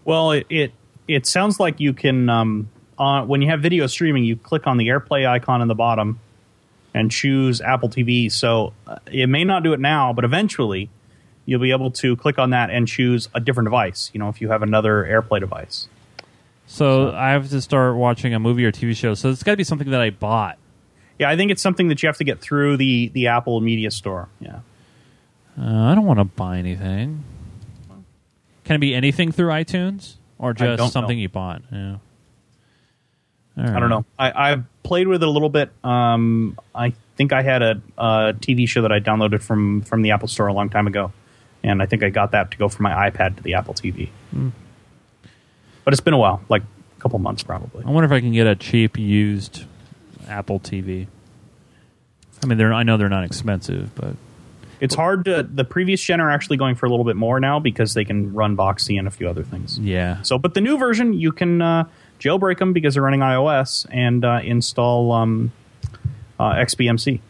[0.04, 0.72] Well, it it,
[1.06, 2.68] it sounds like you can um,
[2.98, 6.20] uh, when you have video streaming, you click on the AirPlay icon in the bottom
[6.94, 8.30] and choose Apple TV.
[8.30, 10.90] So uh, it may not do it now, but eventually
[11.46, 14.10] you'll be able to click on that and choose a different device.
[14.12, 15.88] You know, if you have another AirPlay device.
[16.66, 19.14] So I have to start watching a movie or TV show.
[19.14, 20.58] So it's got to be something that I bought.
[21.18, 23.90] Yeah, I think it's something that you have to get through the the Apple Media
[23.90, 24.28] Store.
[24.40, 24.60] Yeah.
[25.58, 27.24] Uh, I don't want to buy anything.
[28.64, 31.22] Can it be anything through iTunes or just something know.
[31.22, 31.62] you bought?
[31.70, 31.96] Yeah.
[33.56, 34.04] All I don't know.
[34.18, 35.70] I, I played with it a little bit.
[35.84, 40.10] Um, I think I had a, a TV show that I downloaded from from the
[40.12, 41.12] Apple Store a long time ago,
[41.62, 44.08] and I think I got that to go from my iPad to the Apple TV.
[45.84, 47.84] But it's been a while, like a couple months probably.
[47.84, 49.64] I wonder if I can get a cheap used
[50.28, 51.06] Apple TV.
[52.42, 54.14] I mean, they're I know they're not expensive, but
[54.80, 55.42] It's hard to.
[55.42, 58.32] The previous gen are actually going for a little bit more now because they can
[58.32, 59.78] run Boxee and a few other things.
[59.78, 60.22] yeah.
[60.22, 61.84] So, but the new version, you can uh,
[62.22, 65.52] jailbreak them because they're running iOS and uh, install um,
[66.38, 67.20] uh, XBMC.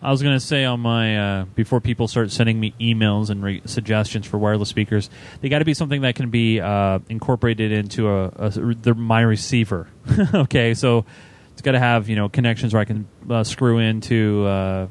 [0.00, 3.42] I was going to say on my uh, before people start sending me emails and
[3.42, 7.72] re- suggestions for wireless speakers, they got to be something that can be uh, incorporated
[7.72, 9.88] into a, a the, my receiver.
[10.34, 11.04] okay, so
[11.52, 14.86] it's got to have you know connections where I can uh, screw into uh,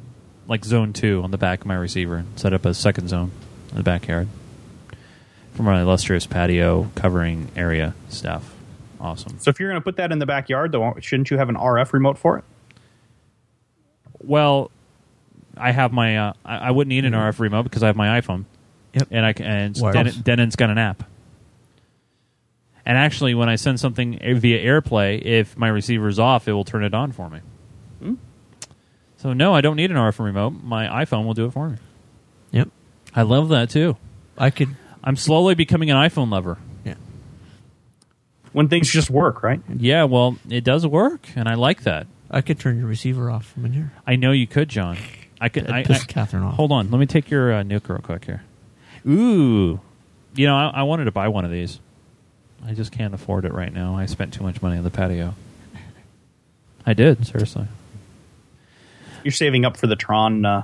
[0.48, 3.32] like zone two on the back of my receiver and set up a second zone
[3.72, 4.28] in the backyard.
[5.54, 8.57] for my illustrious patio covering area stuff.
[9.00, 9.38] Awesome.
[9.40, 11.56] So if you're going to put that in the backyard, though, shouldn't you have an
[11.56, 12.44] RF remote for it?
[14.20, 14.72] Well,
[15.56, 16.18] I have my.
[16.18, 18.46] Uh, I, I wouldn't need an RF remote because I have my iPhone.
[18.94, 19.08] Yep.
[19.12, 19.76] And I can, and.
[19.76, 21.04] Denon, Denon's got an app.
[22.86, 26.86] And actually, when I send something via AirPlay, if my receiver's off, it will turn
[26.86, 27.42] it on for me.
[28.02, 28.14] Hmm.
[29.18, 30.52] So no, I don't need an RF remote.
[30.64, 31.78] My iPhone will do it for me.
[32.52, 32.70] Yep.
[33.14, 33.98] I love that too.
[34.38, 34.76] I could.
[35.04, 36.58] I'm slowly becoming an iPhone lover.
[38.58, 38.60] Yeah.
[38.60, 39.62] When things just work, right?
[39.76, 42.08] Yeah, well, it does work, and I like that.
[42.32, 43.92] I could turn your receiver off from in here.
[44.06, 44.98] I know you could, John.
[45.40, 45.64] I could.
[45.66, 46.56] That'd I, piss I- Catherine off.
[46.56, 48.44] Hold on, let me take your uh, Nook real quick here.
[49.08, 49.80] Ooh,
[50.36, 51.80] you know, I, I wanted to buy one of these.
[52.66, 53.96] I just can't afford it right now.
[53.96, 55.36] I spent too much money on the patio.
[56.86, 57.68] I did seriously.
[59.24, 60.44] You're saving up for the Tron.
[60.46, 60.64] Uh,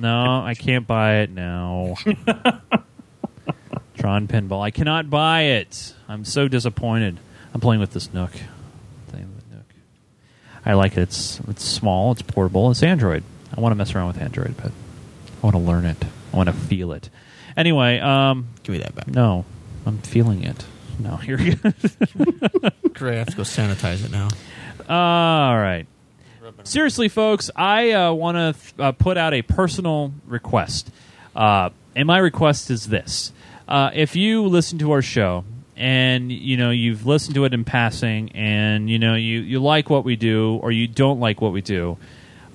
[0.00, 1.96] No, I can't buy it now.
[3.98, 4.62] Tron pinball.
[4.62, 5.94] I cannot buy it.
[6.08, 7.18] I'm so disappointed.
[7.54, 8.32] I'm playing with this Nook.
[9.08, 9.64] Playing with Nook.
[10.64, 11.02] I like it.
[11.02, 12.12] It's it's small.
[12.12, 12.70] It's portable.
[12.70, 13.24] It's Android.
[13.56, 16.02] I want to mess around with Android, but I want to learn it.
[16.32, 17.10] I want to feel it.
[17.56, 19.08] Anyway, um, Give me that back.
[19.08, 19.44] no,
[19.84, 20.64] I'm feeling it.
[20.98, 21.72] No, here we go.
[22.94, 23.14] Great.
[23.14, 24.28] I have to go sanitize it now.
[24.88, 25.86] All right.
[26.64, 30.90] Seriously, folks, I uh, want to th- uh, put out a personal request.
[31.34, 33.32] Uh, and my request is this.
[33.66, 35.44] Uh, if you listen to our show
[35.82, 39.90] and you know you've listened to it in passing and you know you, you like
[39.90, 41.98] what we do or you don't like what we do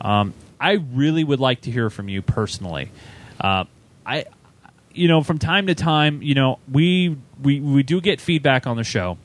[0.01, 2.89] um, i really would like to hear from you personally
[3.41, 3.65] uh,
[4.05, 4.25] i
[4.93, 8.77] you know from time to time you know we we, we do get feedback on
[8.77, 9.17] the show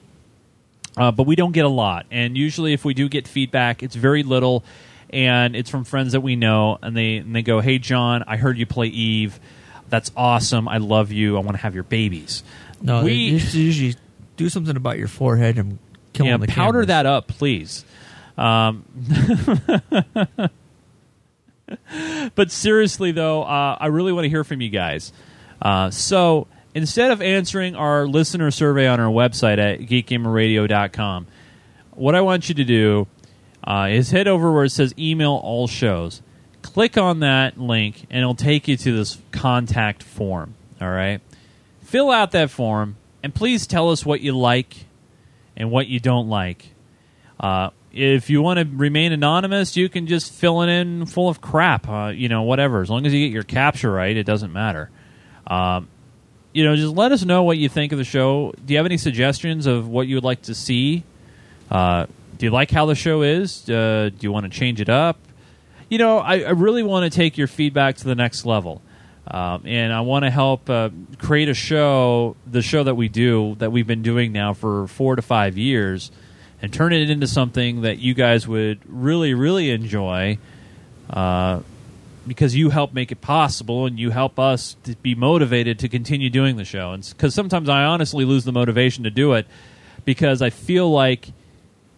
[0.97, 2.07] uh, but we don't get a lot.
[2.11, 4.63] And usually, if we do get feedback, it's very little,
[5.11, 8.37] and it's from friends that we know, and they and they go, "Hey, John, I
[8.37, 9.41] heard you play Eve.
[9.89, 10.69] That's awesome.
[10.69, 11.37] I love you.
[11.37, 12.45] I want to have your babies."
[12.83, 13.97] No, we you should usually
[14.37, 15.79] do something about your forehead and
[16.13, 16.87] kill yeah, the powder cameras.
[16.89, 17.85] that up, please.
[18.37, 18.85] Um,
[22.35, 25.13] but seriously, though, uh, I really want to hear from you guys.
[25.61, 31.27] Uh, so instead of answering our listener survey on our website at geekgamerradio.com,
[31.93, 33.07] what I want you to do
[33.65, 36.23] uh, is head over where it says email all shows.
[36.63, 40.55] Click on that link, and it'll take you to this contact form.
[40.81, 41.21] All right?
[41.93, 44.87] Fill out that form, and please tell us what you like
[45.55, 46.71] and what you don't like.
[47.39, 51.43] Uh, if you want to remain anonymous, you can just fill it in full of
[51.43, 51.87] crap.
[51.87, 52.81] Uh, you know, whatever.
[52.81, 54.89] As long as you get your captcha right, it doesn't matter.
[55.47, 55.87] Um,
[56.55, 58.55] you know, just let us know what you think of the show.
[58.65, 61.05] Do you have any suggestions of what you would like to see?
[61.71, 62.07] Uh,
[62.39, 63.69] do you like how the show is?
[63.69, 65.19] Uh, do you want to change it up?
[65.91, 68.81] You know, I, I really want to take your feedback to the next level.
[69.27, 73.55] Um, and I want to help uh, create a show, the show that we do,
[73.59, 76.11] that we've been doing now for four to five years,
[76.61, 80.39] and turn it into something that you guys would really, really enjoy
[81.11, 81.61] uh,
[82.27, 86.31] because you help make it possible and you help us to be motivated to continue
[86.31, 86.97] doing the show.
[86.97, 89.47] Because sometimes I honestly lose the motivation to do it
[90.05, 91.31] because I feel like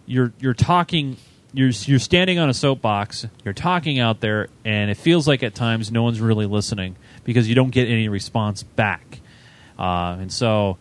[0.07, 1.17] you're you're talking
[1.55, 5.55] you're you're standing on a soapbox, you're talking out there, and it feels like at
[5.55, 9.21] times no one's really listening because you don't get any response back.
[9.79, 10.77] Uh, and so,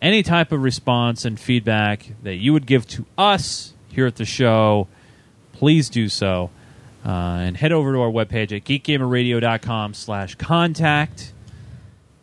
[0.00, 4.24] any type of response and feedback that you would give to us here at the
[4.24, 4.86] show,
[5.52, 6.50] please do so.
[7.04, 7.08] Uh,
[7.40, 11.32] and head over to our webpage at geekgamerradio.com slash contact.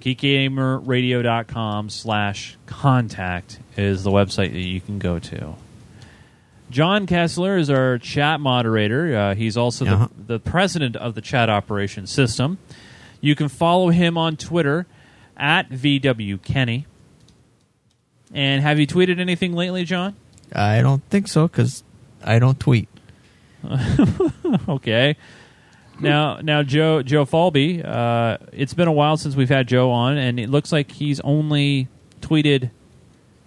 [0.02, 5.56] geekgamerradio.com slash contact is the website that you can go to.
[6.70, 9.16] John Kessler is our chat moderator.
[9.16, 10.08] Uh, he's also Uh-huh.
[10.18, 12.58] the, the president of the chat operations system.
[13.22, 14.88] You can follow him on Twitter
[15.38, 16.86] at VWKenny.
[18.34, 20.16] And have you tweeted anything lately, John?
[20.54, 21.84] I don't think so because
[22.24, 22.90] I don't tweet.
[24.70, 25.16] okay.
[26.00, 27.84] Now, now, Joe Joe Falby.
[27.86, 31.20] Uh, it's been a while since we've had Joe on, and it looks like he's
[31.20, 31.90] only
[32.22, 32.72] tweeted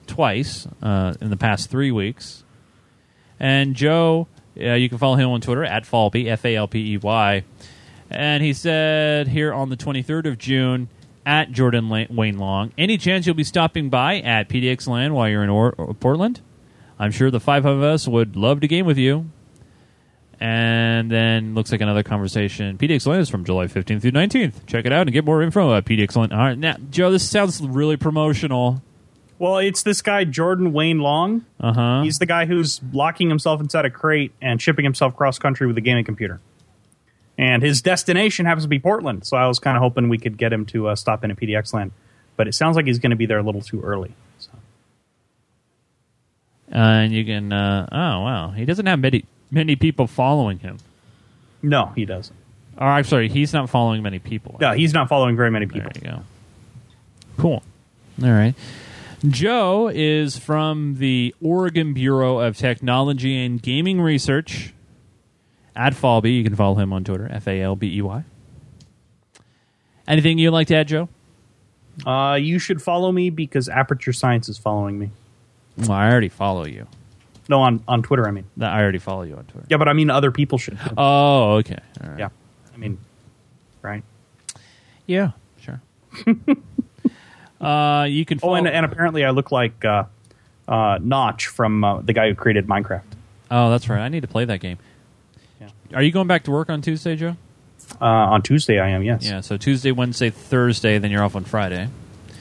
[0.07, 2.45] twice uh, in the past three weeks.
[3.41, 6.93] And Joe, uh, you can follow him on Twitter at Falby F A L P
[6.95, 7.45] E Y,
[8.15, 10.89] and he said here on the twenty third of June
[11.27, 12.73] at Jordan La- Wayne Long.
[12.79, 16.41] Any chance you'll be stopping by at PDXLAN while you're in or- or Portland?
[16.99, 19.27] I'm sure the five of us would love to game with you.
[20.41, 22.77] And then looks like another conversation.
[22.77, 24.67] PDXLAN is from July 15th through 19th.
[24.67, 26.33] Check it out and get more info at PDXLAN.
[26.33, 28.83] All right, now, Joe, this sounds really promotional.
[29.39, 31.45] well, it's this guy Jordan Wayne Long.
[31.61, 32.03] Uh huh.
[32.03, 35.79] He's the guy who's locking himself inside a crate and shipping himself cross country with
[35.79, 36.41] a gaming computer.
[37.37, 40.37] And his destination happens to be Portland, so I was kind of hoping we could
[40.39, 41.91] get him to uh, stop in at PDXLAN.
[42.37, 44.15] but it sounds like he's going to be there a little too early.
[44.39, 44.51] So.
[46.73, 47.53] Uh, and you can.
[47.53, 50.79] Uh, oh wow, he doesn't have many many people following him.
[51.63, 52.37] No, he doesn't.
[52.79, 54.57] Oh, I'm sorry, he's not following many people.
[54.61, 55.91] No, he's not following very many people.
[55.95, 56.23] There you go.
[57.37, 57.63] Cool.
[58.23, 58.55] All right.
[59.29, 64.75] Joe is from the Oregon Bureau of Technology and Gaming Research
[65.77, 66.37] at Falby.
[66.37, 68.25] You can follow him on Twitter, F A L B E Y.
[70.07, 71.09] Anything you'd like to add, Joe?
[72.05, 75.11] Uh, you should follow me because Aperture Science is following me.
[75.79, 76.87] Well, I already follow you.
[77.49, 78.45] No, on, on Twitter, I mean.
[78.61, 79.67] I already follow you on Twitter.
[79.71, 80.79] Yeah, but I mean other people should.
[80.97, 81.79] Oh, okay.
[82.03, 82.19] All right.
[82.19, 82.29] Yeah.
[82.73, 82.99] I mean,
[83.83, 84.03] right.
[85.07, 85.81] Yeah, sure.
[87.61, 90.05] uh, you can Oh, and, and apparently I look like uh,
[90.67, 93.03] uh, Notch from uh, the guy who created Minecraft.
[93.51, 94.01] oh, that's right.
[94.01, 94.79] I need to play that game.
[95.95, 97.37] Are you going back to work on Tuesday, Joe?
[98.01, 99.03] Uh, on Tuesday, I am.
[99.03, 99.25] Yes.
[99.25, 101.89] Yeah, so Tuesday, Wednesday, Thursday, then you're off on Friday.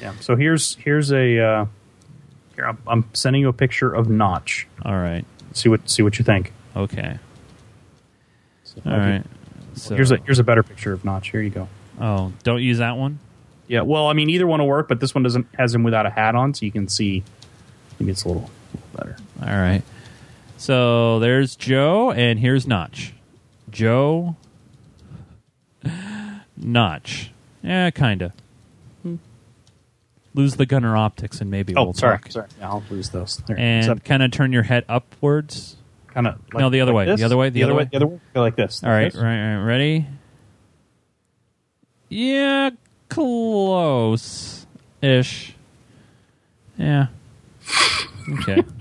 [0.02, 0.14] Yeah.
[0.20, 1.66] So here's here's a uh,
[2.56, 4.68] here I'm, I'm sending you a picture of Notch.
[4.84, 5.26] All right.
[5.54, 6.52] See what see what you think.
[6.76, 7.20] Okay.
[8.64, 9.24] So, All right.
[9.76, 11.30] So, Here's a here's a better picture of Notch.
[11.30, 11.68] Here you go.
[12.00, 13.20] Oh, don't use that one.
[13.68, 13.82] Yeah.
[13.82, 16.10] Well, I mean, either one will work, but this one doesn't has him without a
[16.10, 17.24] hat on, so you can see.
[18.00, 19.18] Maybe it's a little, little better.
[19.42, 19.84] All right.
[20.58, 23.14] So there's Joe, and here's Notch.
[23.74, 24.36] Joe,
[26.56, 27.32] Notch.
[27.62, 28.32] Yeah, kinda.
[29.02, 29.16] Hmm.
[30.34, 32.32] Lose the Gunnar Optiks, and maybe Oh, we'll sorry, talk.
[32.32, 32.48] sorry.
[32.60, 33.38] Yeah, I'll lose those.
[33.48, 33.58] There.
[33.60, 35.78] And kind of turn your head upwards.
[36.08, 37.06] kind of No, the other way.
[37.16, 37.86] The other way, the other way.
[37.86, 38.20] The other way.
[38.34, 38.84] Go like this.
[38.84, 39.22] All right, Like this.
[39.22, 40.06] right, right, ready?
[42.10, 42.70] Yeah,
[43.10, 44.68] close
[45.02, 45.56] ish.
[46.78, 47.08] Yeah.
[48.40, 48.64] Okay.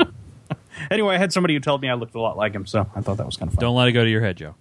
[0.91, 3.01] Anyway, I had somebody who told me I looked a lot like him, so I
[3.01, 3.61] thought that was kind of fun.
[3.63, 4.57] Don't let it go to your head, Joe.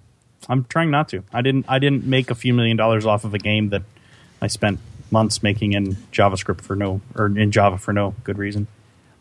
[0.52, 1.24] I'm trying not to.
[1.32, 1.66] I didn't.
[1.70, 3.84] I didn't make a few million dollars off of a game that
[4.42, 4.80] I spent
[5.10, 8.68] months making in JavaScript for no or in Java for no good reason.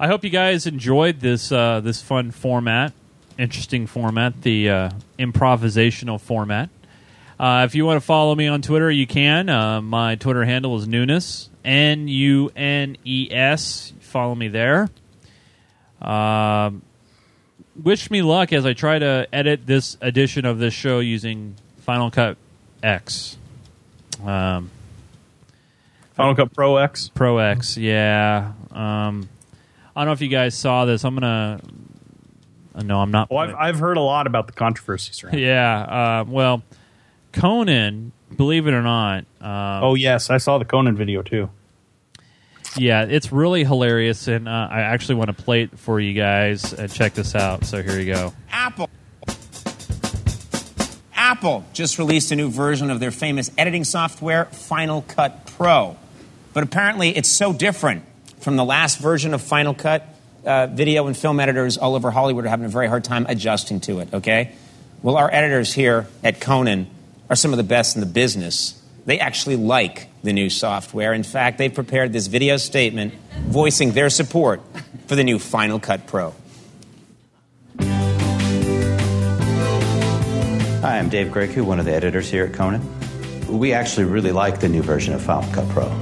[0.01, 2.93] I hope you guys enjoyed this uh, this fun format,
[3.39, 6.69] interesting format, the uh, improvisational format.
[7.39, 9.49] Uh, if you want to follow me on Twitter, you can.
[9.49, 13.93] Uh, my Twitter handle is Nunes, N U N E S.
[14.01, 14.89] Follow me there.
[16.03, 16.83] Um,
[17.77, 22.11] wish me luck as I try to edit this edition of this show using Final
[22.11, 22.37] Cut
[22.83, 23.37] X.
[24.25, 24.71] Um,
[26.15, 27.09] Final Cut Pro X.
[27.15, 28.53] Pro X, yeah.
[28.71, 29.29] Um,
[29.97, 31.05] I don't know if you guys saw this.
[31.05, 31.61] I'm gonna.
[32.75, 33.31] Uh, no, I'm not.
[33.31, 35.35] Well, I've I've heard a lot about the controversies around.
[35.35, 35.41] it.
[35.41, 35.81] yeah.
[36.21, 36.63] Uh, well,
[37.33, 39.25] Conan, believe it or not.
[39.41, 41.51] Uh, Oh yes, I saw the Conan video too.
[42.77, 46.73] Yeah, it's really hilarious, and uh, I actually want to play it for you guys
[46.73, 47.65] and check this out.
[47.65, 48.33] So here you go.
[48.51, 48.89] Apple.
[51.15, 55.97] Apple just released a new version of their famous editing software, Final Cut Pro.
[56.53, 58.05] But apparently, it's so different
[58.41, 60.07] from the last version of Final Cut.
[60.45, 63.81] Uh, video and film editors all over Hollywood are having a very hard time adjusting
[63.81, 64.53] to it, okay?
[65.03, 66.89] Well, our editors here at Conan
[67.29, 68.81] are some of the best in the business.
[69.07, 71.13] They actually like the new software.
[71.13, 73.15] In fact, they've prepared this video statement
[73.47, 74.61] voicing their support
[75.07, 76.35] for the new Final Cut Pro.
[80.81, 82.81] Hi, I'm Dave Grecu, one of the editors here at Conan.
[83.49, 85.93] We actually really like the new version of Final Cut Pro.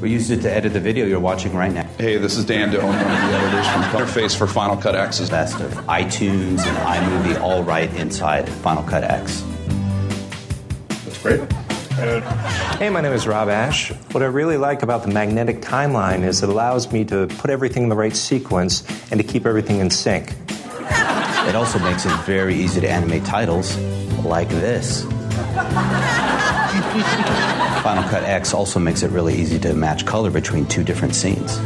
[0.00, 1.88] We used it to edit the video you're watching right now.
[1.98, 5.28] Hey, this is Dan Doan, one of the editors from Interface for Final Cut X's.
[5.28, 9.44] Best of iTunes and iMovie all right inside Final Cut X.
[11.04, 11.40] That's great.
[11.98, 13.90] Hey, my name is Rob Ash.
[14.12, 17.82] What I really like about the magnetic timeline is it allows me to put everything
[17.82, 20.32] in the right sequence and to keep everything in sync.
[21.48, 23.76] It also makes it very easy to animate titles
[24.18, 25.02] like this.
[27.82, 31.58] Final Cut X also makes it really easy to match color between two different scenes.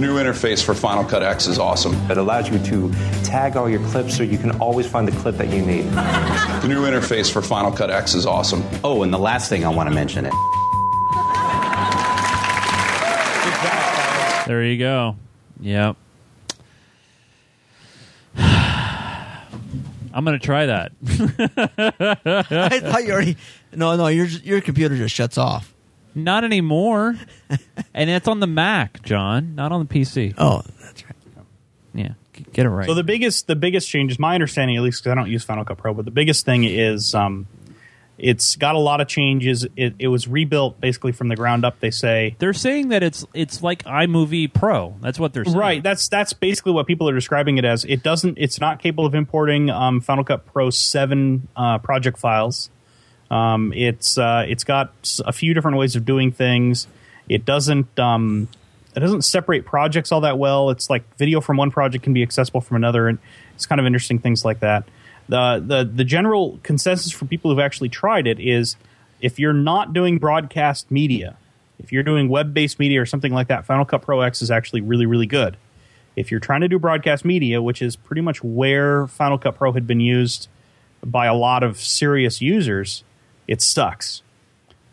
[0.00, 1.92] The new interface for Final Cut X is awesome.
[2.10, 2.90] It allows you to
[3.22, 5.82] tag all your clips so you can always find the clip that you need.
[5.82, 8.64] The new interface for Final Cut X is awesome.
[8.82, 10.32] Oh, and the last thing I want to mention it.
[14.46, 15.16] There you go.
[15.60, 15.96] Yep.
[18.36, 20.92] I'm gonna try that.
[21.04, 23.36] I thought you already.
[23.74, 25.69] No, no, your your computer just shuts off.
[26.14, 27.16] Not anymore.
[27.94, 30.34] and it's on the Mac, John, not on the PC.
[30.38, 31.14] Oh, that's right.
[31.92, 32.12] Yeah,
[32.52, 32.86] get it right.
[32.86, 35.44] So the biggest the biggest change is my understanding, at least because I don't use
[35.44, 37.46] Final Cut Pro, but the biggest thing is um,
[38.20, 39.66] it's got a lot of changes.
[39.76, 41.80] It, it was rebuilt basically from the ground up.
[41.80, 44.96] They say they're saying that it's it's like iMovie Pro.
[45.00, 45.56] That's what they're saying.
[45.56, 45.82] Right.
[45.82, 47.84] That's that's basically what people are describing it as.
[47.84, 48.38] It doesn't.
[48.38, 52.70] It's not capable of importing um, Final Cut Pro seven uh, project files.
[53.30, 54.92] Um, it's uh, it's got
[55.24, 56.86] a few different ways of doing things.
[57.28, 58.48] It doesn't um,
[58.94, 60.70] it doesn't separate projects all that well.
[60.70, 63.18] It's like video from one project can be accessible from another, and
[63.54, 64.84] it's kind of interesting things like that.
[65.28, 68.76] The the the general consensus for people who've actually tried it is
[69.20, 71.36] if you're not doing broadcast media,
[71.78, 74.50] if you're doing web based media or something like that, Final Cut Pro X is
[74.50, 75.56] actually really really good.
[76.16, 79.70] If you're trying to do broadcast media, which is pretty much where Final Cut Pro
[79.72, 80.48] had been used
[81.04, 83.04] by a lot of serious users,
[83.50, 84.22] it sucks.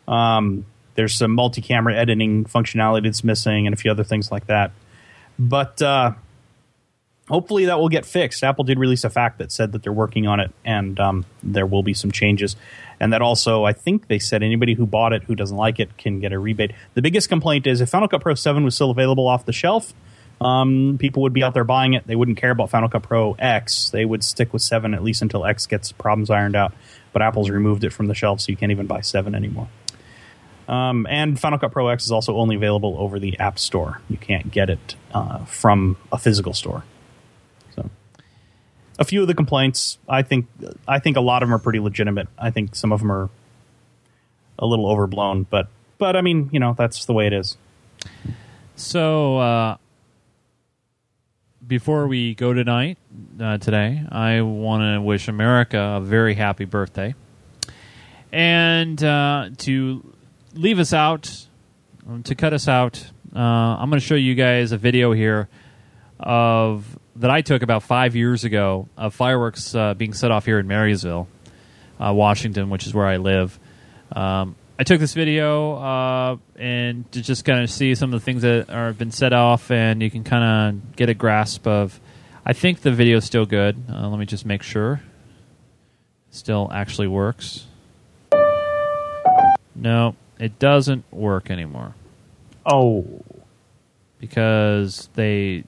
[0.07, 4.71] Um, there's some multi-camera editing functionality that's missing, and a few other things like that.
[5.37, 6.13] But uh,
[7.29, 8.43] hopefully that will get fixed.
[8.43, 11.67] Apple did release a fact that said that they're working on it, and um, there
[11.67, 12.55] will be some changes.
[12.99, 15.95] And that also, I think they said anybody who bought it who doesn't like it
[15.97, 16.71] can get a rebate.
[16.95, 19.93] The biggest complaint is if Final Cut Pro 7 was still available off the shelf,
[20.41, 22.07] um, people would be out there buying it.
[22.07, 23.91] They wouldn't care about Final Cut Pro X.
[23.91, 26.73] They would stick with 7 at least until X gets problems ironed out.
[27.17, 29.67] But Apple's removed it from the shelf, so you can't even buy 7 anymore.
[30.67, 34.01] Um, and Final Cut Pro X is also only available over the App Store.
[34.07, 36.83] You can't get it uh, from a physical store.
[37.73, 37.89] So,
[38.99, 40.45] a few of the complaints, I think,
[40.87, 42.27] I think a lot of them are pretty legitimate.
[42.37, 43.31] I think some of them are
[44.59, 47.57] a little overblown, but but I mean, you know, that's the way it is.
[48.75, 49.77] So uh,
[51.67, 52.97] before we go tonight,
[53.39, 57.13] uh, today, I want to wish America a very happy birthday,
[58.31, 60.13] and uh, to
[60.53, 61.47] leave us out,
[62.07, 65.49] um, to cut us out, uh, I'm going to show you guys a video here
[66.19, 70.59] of that I took about five years ago of fireworks uh, being set off here
[70.59, 71.27] in Marysville,
[71.99, 73.59] uh, Washington, which is where I live.
[74.11, 78.23] Um, I took this video uh, and to just kind of see some of the
[78.23, 80.43] things that are been set off, and you can kind
[80.79, 81.99] of get a grasp of.
[82.45, 83.75] I think the video is still good.
[83.91, 85.01] Uh, let me just make sure.
[86.29, 87.65] Still actually works.
[89.75, 91.93] No, it doesn't work anymore
[92.65, 93.23] Oh,
[94.19, 95.63] because they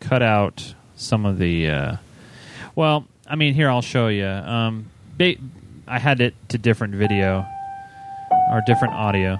[0.00, 1.68] cut out some of the.
[1.68, 1.96] Uh,
[2.74, 4.26] well, I mean, here I'll show you.
[4.26, 4.86] Um,
[5.18, 5.36] ba-
[5.86, 7.46] I had it to different video
[8.50, 9.38] or different audio,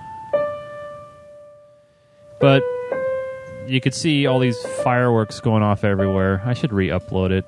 [2.41, 2.63] but
[3.67, 6.43] you could see all these fireworks going off everywhere.
[6.45, 7.45] I should re-upload it.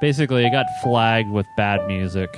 [0.00, 2.36] Basically, it got flagged with bad music,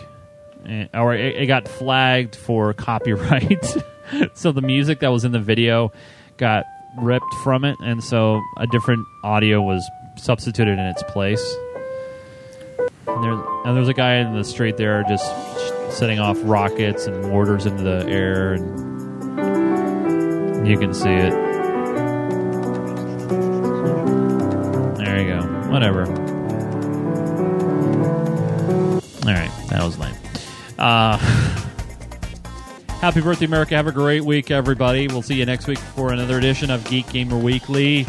[0.66, 3.64] Eh, or it, it got flagged for copyright.
[4.34, 5.92] so the music that was in the video
[6.36, 6.64] got
[6.98, 11.56] ripped from it, and so a different audio was substituted in its place.
[13.06, 13.32] And, there,
[13.64, 15.24] and there's a guy in the street there just
[15.92, 18.66] setting off rockets and mortars into the air, and
[20.66, 21.32] you can see it.
[24.96, 25.40] There you go.
[25.70, 26.06] Whatever.
[29.24, 30.14] All right, that was lame.
[30.78, 31.16] Uh,
[33.00, 33.74] happy birthday, America!
[33.74, 35.08] Have a great week, everybody.
[35.08, 38.06] We'll see you next week for another edition of Geek Gamer Weekly.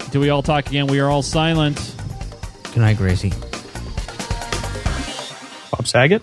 [0.00, 1.94] Until we all talk again, we are all silent.
[2.64, 3.32] Good night, Gracie.
[5.70, 6.22] Bob Saget.